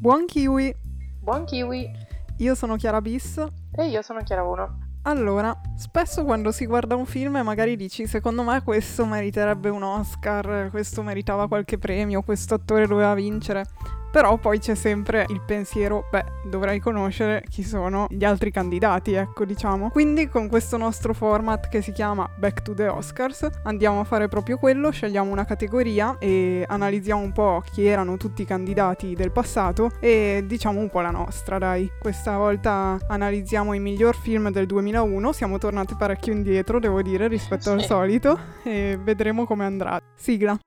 Buon 0.00 0.24
kiwi! 0.24 0.74
Buon 1.20 1.44
kiwi! 1.44 1.90
Io 2.38 2.54
sono 2.54 2.76
Chiara 2.76 3.02
Bis. 3.02 3.36
E 3.70 3.84
io 3.84 4.00
sono 4.00 4.22
Chiara 4.22 4.42
1. 4.42 4.78
Allora, 5.02 5.54
spesso 5.76 6.24
quando 6.24 6.52
si 6.52 6.64
guarda 6.64 6.96
un 6.96 7.04
film 7.04 7.38
magari 7.44 7.76
dici 7.76 8.06
secondo 8.06 8.42
me 8.42 8.62
questo 8.62 9.04
meriterebbe 9.04 9.68
un 9.68 9.82
Oscar, 9.82 10.70
questo 10.70 11.02
meritava 11.02 11.48
qualche 11.48 11.76
premio, 11.76 12.22
questo 12.22 12.54
attore 12.54 12.86
doveva 12.86 13.12
vincere. 13.12 13.66
Però 14.10 14.36
poi 14.38 14.58
c'è 14.58 14.74
sempre 14.74 15.24
il 15.28 15.40
pensiero, 15.40 16.06
beh, 16.10 16.24
dovrei 16.44 16.80
conoscere 16.80 17.44
chi 17.48 17.62
sono 17.62 18.06
gli 18.08 18.24
altri 18.24 18.50
candidati, 18.50 19.12
ecco, 19.12 19.44
diciamo. 19.44 19.90
Quindi 19.90 20.28
con 20.28 20.48
questo 20.48 20.76
nostro 20.76 21.14
format 21.14 21.68
che 21.68 21.80
si 21.80 21.92
chiama 21.92 22.28
Back 22.36 22.62
to 22.62 22.74
the 22.74 22.88
Oscars 22.88 23.48
andiamo 23.64 24.00
a 24.00 24.04
fare 24.04 24.28
proprio 24.28 24.58
quello, 24.58 24.90
scegliamo 24.90 25.30
una 25.30 25.44
categoria 25.44 26.16
e 26.18 26.64
analizziamo 26.66 27.22
un 27.22 27.32
po' 27.32 27.62
chi 27.72 27.86
erano 27.86 28.16
tutti 28.16 28.42
i 28.42 28.44
candidati 28.44 29.14
del 29.14 29.30
passato 29.30 29.90
e 30.00 30.42
diciamo 30.44 30.80
un 30.80 30.90
po' 30.90 31.00
la 31.00 31.10
nostra, 31.10 31.58
dai. 31.58 31.90
Questa 31.98 32.36
volta 32.36 32.98
analizziamo 33.06 33.74
i 33.74 33.78
miglior 33.78 34.16
film 34.16 34.50
del 34.50 34.66
2001, 34.66 35.32
siamo 35.32 35.58
tornati 35.58 35.94
parecchio 35.96 36.32
indietro, 36.32 36.80
devo 36.80 37.00
dire, 37.02 37.28
rispetto 37.28 37.70
al 37.70 37.82
solito 37.82 38.38
e 38.64 38.98
vedremo 39.00 39.44
come 39.44 39.64
andrà. 39.64 40.00
Sigla. 40.14 40.58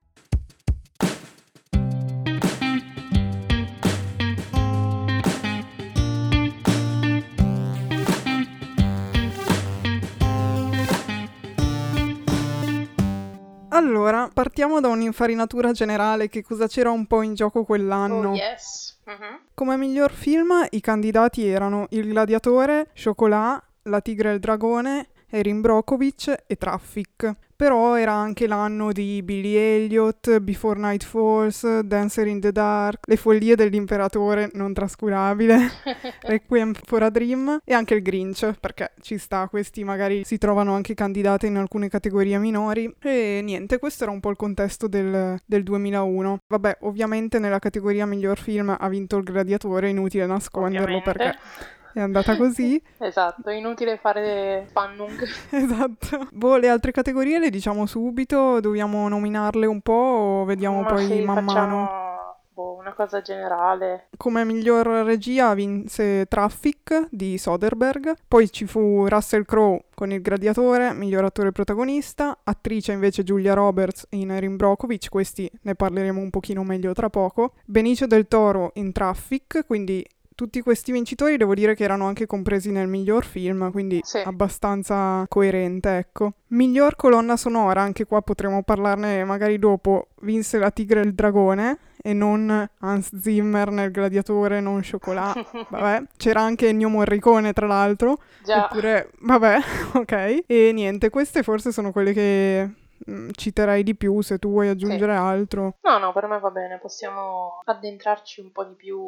Allora, 13.73 14.29
partiamo 14.31 14.79
da 14.79 14.89
un'infarinatura 14.89 15.71
generale 15.71 16.29
che 16.29 16.43
cosa 16.43 16.67
c'era 16.67 16.91
un 16.91 17.07
po' 17.07 17.23
in 17.23 17.33
gioco 17.33 17.63
quell'anno. 17.63 18.29
Oh, 18.29 18.35
yes. 18.35 18.99
Uh-huh. 19.05 19.39
Come 19.55 19.77
miglior 19.77 20.11
film 20.11 20.67
i 20.69 20.79
candidati 20.79 21.47
erano 21.47 21.87
Il 21.89 22.07
Gladiatore, 22.07 22.91
Chocolat, 22.93 23.63
La 23.83 23.99
Tigre 23.99 24.29
e 24.29 24.33
il 24.35 24.39
Dragone, 24.39 25.07
Erin 25.35 25.61
Brockovich 25.61 26.31
e 26.45 26.55
Traffic 26.57 27.35
però 27.63 27.95
era 27.95 28.11
anche 28.11 28.45
l'anno 28.45 28.91
di 28.91 29.21
Billy 29.23 29.55
Elliot, 29.55 30.39
Before 30.39 30.77
Night 30.77 31.03
Falls, 31.05 31.79
Dancer 31.79 32.27
in 32.27 32.41
the 32.41 32.51
Dark, 32.51 33.07
Le 33.07 33.15
follie 33.15 33.55
dell'imperatore 33.55 34.49
non 34.53 34.73
trascurabile, 34.73 35.69
Requiem 36.23 36.73
for 36.73 37.03
a 37.03 37.09
Dream 37.09 37.59
e 37.63 37.73
anche 37.73 37.93
il 37.93 38.01
Grinch, 38.01 38.53
perché 38.59 38.91
ci 39.01 39.17
sta, 39.17 39.47
questi 39.47 39.85
magari 39.85 40.23
si 40.25 40.37
trovano 40.37 40.73
anche 40.73 40.93
candidati 40.93 41.45
in 41.45 41.55
alcune 41.55 41.87
categorie 41.87 42.37
minori 42.37 42.93
e 43.01 43.39
niente, 43.41 43.79
questo 43.79 44.03
era 44.03 44.11
un 44.11 44.19
po' 44.19 44.29
il 44.29 44.35
contesto 44.35 44.87
del, 44.87 45.39
del 45.45 45.63
2001. 45.63 46.39
Vabbè, 46.45 46.79
ovviamente 46.81 47.39
nella 47.39 47.59
categoria 47.59 48.05
miglior 48.05 48.39
film 48.39 48.75
ha 48.77 48.89
vinto 48.89 49.15
il 49.15 49.23
Gladiatore, 49.23 49.87
inutile 49.87 50.25
nasconderlo 50.25 50.97
ovviamente. 50.97 51.11
perché 51.13 51.81
è 51.93 52.01
andata 52.01 52.35
così. 52.35 52.81
esatto, 52.99 53.49
inutile 53.49 53.97
fare 53.97 54.65
spannung. 54.69 55.23
esatto. 55.51 56.27
Boh, 56.31 56.57
le 56.57 56.69
altre 56.69 56.91
categorie 56.91 57.39
le 57.39 57.49
diciamo 57.49 57.85
subito, 57.85 58.59
dobbiamo 58.59 59.07
nominarle 59.07 59.65
un 59.65 59.81
po' 59.81 59.93
o 59.93 60.45
vediamo 60.45 60.81
Ma 60.81 60.87
poi 60.87 61.05
sì, 61.05 61.21
man 61.21 61.45
facciamo... 61.45 61.77
mano? 61.77 62.11
Boh, 62.53 62.75
una 62.77 62.93
cosa 62.93 63.19
generale. 63.21 64.09
Come 64.15 64.45
miglior 64.45 64.85
regia 64.85 65.55
vinse 65.55 66.27
Traffic 66.27 67.07
di 67.09 67.39
Soderbergh, 67.39 68.13
poi 68.27 68.51
ci 68.51 68.67
fu 68.67 69.07
Russell 69.07 69.43
Crowe 69.43 69.85
con 69.95 70.11
Il 70.11 70.21
Gladiatore, 70.21 70.93
miglior 70.93 71.23
attore 71.23 71.51
protagonista, 71.51 72.37
attrice 72.43 72.91
invece 72.91 73.23
Giulia 73.23 73.55
Roberts 73.55 74.05
in 74.11 74.29
Erin 74.29 74.55
Brockovich, 74.55 75.09
questi 75.09 75.49
ne 75.63 75.73
parleremo 75.73 76.21
un 76.21 76.29
pochino 76.29 76.63
meglio 76.63 76.93
tra 76.93 77.09
poco, 77.09 77.53
Benicio 77.65 78.05
del 78.05 78.27
Toro 78.27 78.69
in 78.75 78.91
Traffic, 78.91 79.65
quindi 79.65 80.05
tutti 80.35 80.61
questi 80.61 80.91
vincitori 80.91 81.37
devo 81.37 81.53
dire 81.53 81.75
che 81.75 81.83
erano 81.83 82.05
anche 82.05 82.25
compresi 82.25 82.71
nel 82.71 82.87
miglior 82.87 83.25
film, 83.25 83.71
quindi 83.71 83.99
sì. 84.03 84.19
abbastanza 84.19 85.25
coerente, 85.27 85.97
ecco. 85.97 86.33
Miglior 86.47 86.95
colonna 86.95 87.37
sonora, 87.37 87.81
anche 87.81 88.05
qua 88.05 88.21
potremo 88.21 88.63
parlarne 88.63 89.23
magari 89.23 89.57
dopo, 89.57 90.07
vinse 90.21 90.57
La 90.57 90.71
Tigre 90.71 91.01
e 91.01 91.03
il 91.03 91.13
Dragone 91.13 91.79
e 92.05 92.13
non 92.13 92.69
Hans 92.79 93.17
Zimmer 93.17 93.71
nel 93.71 93.89
Gladiatore, 93.89 94.59
non 94.59 94.81
Chocolat. 94.81 95.41
Vabbè, 95.69 96.03
c'era 96.17 96.41
anche 96.41 96.67
Ennio 96.67 96.89
Morricone 96.89 97.53
tra 97.53 97.65
l'altro. 97.65 98.19
Già. 98.43 98.65
Eppure, 98.65 99.11
vabbè, 99.21 99.57
ok. 99.95 100.43
E 100.45 100.71
niente, 100.73 101.09
queste 101.09 101.43
forse 101.43 101.71
sono 101.71 101.93
quelle 101.93 102.11
che 102.11 102.69
mm, 103.09 103.29
citerei 103.31 103.83
di 103.83 103.95
più 103.95 104.19
se 104.21 104.37
tu 104.37 104.49
vuoi 104.49 104.67
aggiungere 104.67 105.13
sì. 105.13 105.17
altro. 105.19 105.77
No, 105.81 105.97
no, 105.97 106.11
per 106.11 106.27
me 106.27 106.39
va 106.39 106.49
bene, 106.49 106.77
possiamo 106.77 107.61
addentrarci 107.63 108.41
un 108.41 108.51
po' 108.51 108.65
di 108.65 108.75
più 108.75 108.99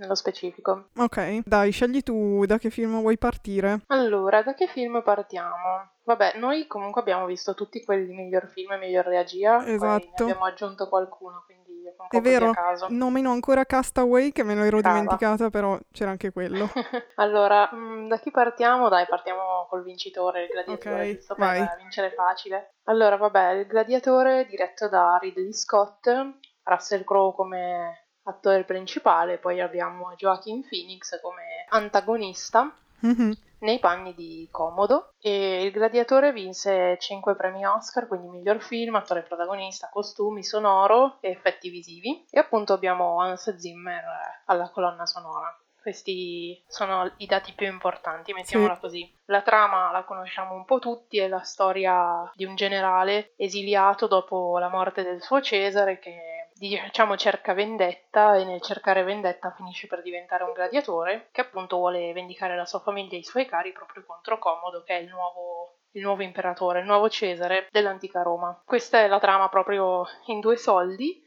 nello 0.00 0.14
specifico. 0.14 0.88
Ok, 0.96 1.42
dai, 1.44 1.70
scegli 1.70 2.02
tu 2.02 2.44
da 2.46 2.58
che 2.58 2.70
film 2.70 3.00
vuoi 3.00 3.18
partire. 3.18 3.82
Allora, 3.88 4.42
da 4.42 4.54
che 4.54 4.66
film 4.66 5.02
partiamo? 5.02 5.90
Vabbè, 6.04 6.38
noi 6.38 6.66
comunque 6.66 7.02
abbiamo 7.02 7.26
visto 7.26 7.54
tutti 7.54 7.84
quelli 7.84 8.12
miglior 8.12 8.48
film 8.48 8.72
e 8.72 8.78
miglior 8.78 9.04
regia. 9.04 9.64
Esatto. 9.66 10.24
abbiamo 10.24 10.44
aggiunto 10.44 10.88
qualcuno, 10.88 11.42
quindi 11.46 11.58
un 11.84 12.06
po' 12.08 12.16
È 12.16 12.20
vero, 12.20 12.52
nomino 12.88 13.30
ancora 13.30 13.64
Castaway 13.64 14.32
che 14.32 14.42
me 14.42 14.54
lo 14.54 14.62
ero 14.64 14.78
Brava. 14.80 14.94
dimenticata, 14.94 15.50
però 15.50 15.78
c'era 15.92 16.10
anche 16.10 16.32
quello. 16.32 16.68
allora, 17.16 17.68
mh, 17.72 18.08
da 18.08 18.18
chi 18.18 18.30
partiamo? 18.30 18.88
Dai, 18.88 19.06
partiamo 19.06 19.66
col 19.68 19.84
vincitore, 19.84 20.44
il 20.44 20.48
gladiatore, 20.48 21.10
Ok, 21.10 21.14
giusto 21.16 21.34
vai. 21.38 21.58
per 21.60 21.76
vincere 21.78 22.10
facile. 22.12 22.74
Allora, 22.84 23.16
vabbè, 23.16 23.50
il 23.50 23.66
gladiatore 23.66 24.46
diretto 24.46 24.88
da 24.88 25.18
Ridley 25.20 25.52
Scott, 25.52 26.10
Russell 26.64 27.04
Crowe 27.04 27.34
come 27.34 28.06
attore 28.24 28.64
principale, 28.64 29.38
poi 29.38 29.60
abbiamo 29.60 30.12
Joaquin 30.16 30.66
Phoenix 30.68 31.20
come 31.20 31.64
antagonista 31.68 32.74
Mhm. 33.00 33.32
nei 33.60 33.78
panni 33.78 34.14
di 34.14 34.48
Comodo 34.50 35.12
e 35.20 35.64
il 35.64 35.70
gladiatore 35.72 36.32
vinse 36.32 36.96
5 36.98 37.34
premi 37.34 37.64
Oscar, 37.66 38.06
quindi 38.06 38.28
miglior 38.28 38.60
film, 38.60 38.94
attore 38.94 39.22
protagonista, 39.22 39.88
costumi, 39.92 40.42
sonoro 40.42 41.16
e 41.20 41.30
effetti 41.30 41.68
visivi 41.70 42.24
e 42.30 42.38
appunto 42.38 42.72
abbiamo 42.72 43.20
Hans 43.20 43.54
Zimmer 43.56 44.04
alla 44.46 44.68
colonna 44.70 45.06
sonora. 45.06 45.54
Questi 45.80 46.62
sono 46.68 47.10
i 47.16 47.26
dati 47.26 47.52
più 47.54 47.66
importanti, 47.66 48.34
mettiamola 48.34 48.74
Sì. 48.74 48.80
così. 48.80 49.14
La 49.26 49.40
trama 49.40 49.90
la 49.90 50.04
conosciamo 50.04 50.54
un 50.54 50.66
po' 50.66 50.78
tutti, 50.78 51.18
è 51.18 51.26
la 51.26 51.40
storia 51.40 52.30
di 52.34 52.44
un 52.44 52.54
generale 52.54 53.32
esiliato 53.36 54.06
dopo 54.06 54.58
la 54.58 54.68
morte 54.68 55.02
del 55.02 55.22
suo 55.22 55.40
Cesare 55.40 55.98
che 55.98 56.29
diciamo 56.60 57.16
cerca 57.16 57.54
vendetta 57.54 58.36
e 58.36 58.44
nel 58.44 58.60
cercare 58.60 59.02
vendetta 59.02 59.50
finisce 59.52 59.86
per 59.86 60.02
diventare 60.02 60.44
un 60.44 60.52
gladiatore 60.52 61.28
che 61.32 61.40
appunto 61.40 61.76
vuole 61.76 62.12
vendicare 62.12 62.54
la 62.54 62.66
sua 62.66 62.80
famiglia 62.80 63.14
e 63.14 63.20
i 63.20 63.24
suoi 63.24 63.46
cari 63.46 63.72
proprio 63.72 64.04
contro 64.04 64.38
Comodo 64.38 64.82
che 64.82 64.98
è 64.98 65.00
il 65.00 65.08
nuovo 65.08 65.76
il 65.92 66.02
nuovo 66.02 66.22
imperatore, 66.22 66.80
il 66.80 66.86
nuovo 66.86 67.08
Cesare 67.08 67.66
dell'antica 67.70 68.22
Roma. 68.22 68.62
Questa 68.64 69.00
è 69.00 69.08
la 69.08 69.18
trama 69.18 69.48
proprio 69.48 70.06
in 70.26 70.38
due 70.38 70.56
soldi. 70.56 71.20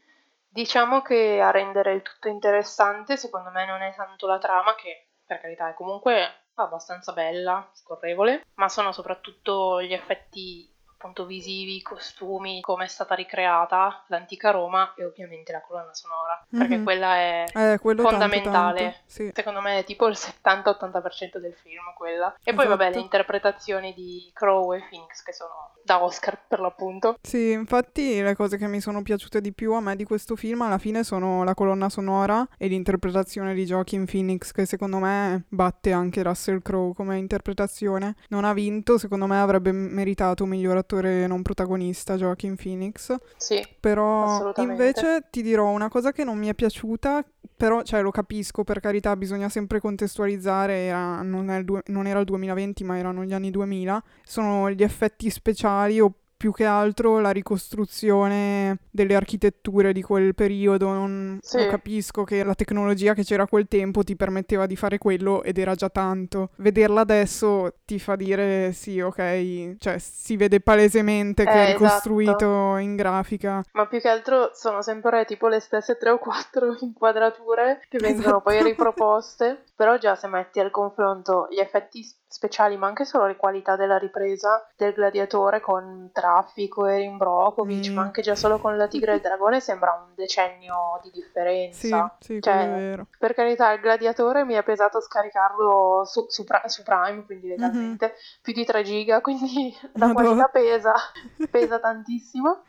Diciamo 0.48 1.02
che 1.02 1.38
a 1.38 1.50
rendere 1.50 1.92
il 1.92 2.00
tutto 2.00 2.28
interessante, 2.28 3.18
secondo 3.18 3.50
me, 3.50 3.66
non 3.66 3.82
è 3.82 3.94
tanto 3.94 4.26
la 4.26 4.38
trama, 4.38 4.74
che 4.74 5.08
per 5.26 5.38
carità 5.38 5.68
è 5.68 5.74
comunque 5.74 6.44
abbastanza 6.54 7.12
bella, 7.12 7.68
scorrevole, 7.74 8.46
ma 8.54 8.70
sono 8.70 8.90
soprattutto 8.92 9.82
gli 9.82 9.92
effetti 9.92 10.73
appunto 11.04 11.26
visivi, 11.26 11.82
costumi, 11.82 12.62
come 12.62 12.84
è 12.86 12.88
stata 12.88 13.14
ricreata 13.14 14.04
l'antica 14.06 14.50
Roma 14.50 14.94
e 14.96 15.04
ovviamente 15.04 15.52
la 15.52 15.60
colonna 15.60 15.92
sonora, 15.92 16.42
perché 16.48 16.78
Mhm. 16.78 16.82
quella 16.82 17.14
è 17.16 17.44
Eh, 17.52 17.78
quello 17.78 18.02
tanto, 18.02 18.18
fondamentale. 18.18 18.80
tanto, 18.80 18.98
Sì. 19.04 19.30
Secondo 19.34 19.60
me 19.60 19.78
è 19.80 19.84
tipo 19.84 20.06
il 20.06 20.16
70-80% 20.16 21.38
del 21.38 21.52
film 21.54 21.92
quella. 21.94 22.34
E 22.42 22.54
poi 22.54 22.66
vabbè 22.66 22.84
Esatto. 22.84 22.96
le 22.98 23.04
interpretazioni 23.04 23.92
di 23.92 24.30
Crow 24.32 24.72
e 24.72 24.86
Phoenix 24.88 25.22
che 25.22 25.34
sono 25.34 25.73
da 25.84 26.02
Oscar 26.02 26.40
per 26.48 26.60
l'appunto. 26.60 27.16
Sì, 27.20 27.50
infatti 27.52 28.20
le 28.22 28.34
cose 28.34 28.56
che 28.56 28.66
mi 28.66 28.80
sono 28.80 29.02
piaciute 29.02 29.40
di 29.40 29.52
più 29.52 29.72
a 29.74 29.80
me 29.80 29.96
di 29.96 30.04
questo 30.04 30.34
film 30.34 30.62
alla 30.62 30.78
fine 30.78 31.04
sono 31.04 31.44
la 31.44 31.54
colonna 31.54 31.88
sonora 31.90 32.46
e 32.56 32.68
l'interpretazione 32.68 33.52
di 33.52 33.64
Joaquin 33.64 34.06
Phoenix 34.06 34.50
che 34.52 34.64
secondo 34.64 34.98
me 34.98 35.44
batte 35.48 35.92
anche 35.92 36.22
Russell 36.22 36.62
Crowe 36.62 36.94
come 36.94 37.18
interpretazione. 37.18 38.16
Non 38.28 38.44
ha 38.44 38.54
vinto, 38.54 38.96
secondo 38.96 39.26
me 39.26 39.38
avrebbe 39.38 39.72
meritato 39.72 40.44
un 40.44 40.50
miglior 40.50 40.78
attore 40.78 41.26
non 41.26 41.42
protagonista 41.42 42.16
Joaquin 42.16 42.56
Phoenix, 42.56 43.14
Sì, 43.36 43.62
però 43.78 44.52
invece 44.56 45.26
ti 45.30 45.42
dirò 45.42 45.68
una 45.68 45.88
cosa 45.88 46.12
che 46.12 46.24
non 46.24 46.38
mi 46.38 46.48
è 46.48 46.54
piaciuta, 46.54 47.24
però 47.56 47.82
cioè 47.82 48.00
lo 48.00 48.10
capisco 48.10 48.64
per 48.64 48.80
carità, 48.80 49.14
bisogna 49.16 49.48
sempre 49.50 49.80
contestualizzare, 49.80 50.74
era- 50.86 51.20
non, 51.22 51.50
è 51.50 51.58
il 51.58 51.64
due- 51.64 51.82
non 51.86 52.06
era 52.06 52.18
il 52.20 52.24
2020 52.24 52.84
ma 52.84 52.96
erano 52.96 53.22
gli 53.24 53.34
anni 53.34 53.50
2000, 53.50 54.02
sono 54.22 54.70
gli 54.70 54.82
effetti 54.82 55.28
speciali 55.28 55.72
o 56.00 56.12
più 56.36 56.52
che 56.52 56.64
altro 56.66 57.20
la 57.20 57.30
ricostruzione 57.30 58.78
delle 58.90 59.14
architetture 59.14 59.92
di 59.92 60.02
quel 60.02 60.34
periodo. 60.34 60.92
Non, 60.92 61.38
Sì. 61.40 61.56
non 61.58 61.68
capisco 61.68 62.24
che 62.24 62.44
la 62.44 62.54
tecnologia 62.54 63.14
che 63.14 63.24
c'era 63.24 63.44
a 63.44 63.48
quel 63.48 63.66
tempo 63.66 64.02
ti 64.02 64.14
permetteva 64.14 64.66
di 64.66 64.76
fare 64.76 64.98
quello 64.98 65.42
ed 65.42 65.56
era 65.58 65.74
già 65.74 65.88
tanto. 65.88 66.50
Vederla 66.56 67.00
adesso 67.00 67.76
ti 67.86 67.98
fa 67.98 68.16
dire 68.16 68.72
sì, 68.72 69.00
ok, 69.00 69.76
cioè 69.78 69.96
si 69.98 70.36
vede 70.36 70.60
palesemente 70.60 71.44
che 71.44 71.50
Eh, 71.50 71.54
è 71.54 71.74
esatto. 71.74 71.78
ricostruito 72.10 72.76
in 72.76 72.94
grafica. 72.96 73.62
Ma 73.72 73.86
più 73.86 74.00
che 74.00 74.08
altro 74.08 74.50
sono 74.52 74.82
sempre 74.82 75.24
tipo 75.24 75.48
le 75.48 75.60
stesse 75.60 75.96
tre 75.96 76.10
o 76.10 76.18
quattro 76.18 76.76
inquadrature 76.80 77.80
che 77.88 77.98
vengono 77.98 78.20
Esatto. 78.26 78.40
poi 78.42 78.62
riproposte. 78.62 79.64
Però 79.76 79.96
già 79.98 80.14
se 80.14 80.28
metti 80.28 80.60
al 80.60 80.70
confronto 80.70 81.48
gli 81.50 81.58
effetti 81.58 82.00
speciali, 82.28 82.76
ma 82.76 82.86
anche 82.86 83.04
solo 83.04 83.26
le 83.26 83.34
qualità 83.36 83.74
della 83.74 83.98
ripresa 83.98 84.64
del 84.76 84.92
gladiatore 84.92 85.60
con 85.60 86.10
traffico 86.12 86.86
e 86.86 87.08
Brockovich, 87.16 87.90
Mm. 87.90 87.94
ma 87.94 88.02
anche 88.02 88.22
già 88.22 88.36
solo 88.36 88.58
con 88.60 88.76
la 88.76 88.86
tigre 88.86 89.12
e 89.12 89.14
il 89.16 89.20
dragone 89.20 89.60
sembra 89.60 89.92
un 90.06 90.14
decennio 90.14 91.00
di 91.02 91.10
Sì, 91.10 91.20
differenza. 91.20 92.16
sì, 92.20 92.40
Cioè, 92.40 92.54
quello 92.56 92.74
è 92.76 92.78
vero. 92.78 93.06
Per 93.18 93.34
carità, 93.34 93.72
il 93.72 93.80
gladiatore 93.80 94.44
mi 94.44 94.54
è 94.54 94.62
pesato 94.62 95.00
scaricarlo 95.00 96.04
su, 96.04 96.26
su 96.28 96.44
su 96.66 96.82
Prime, 96.84 97.24
quindi 97.24 97.48
legalmente, 97.48 98.14
più 98.42 98.52
di 98.52 98.64
3 98.64 98.82
giga, 98.84 99.20
quindi 99.22 99.76
la 99.94 100.06
Madonna. 100.06 100.12
qualità 100.12 100.48
pesa, 100.48 100.92
pesa 101.50 101.78
tantissimo. 101.80 102.62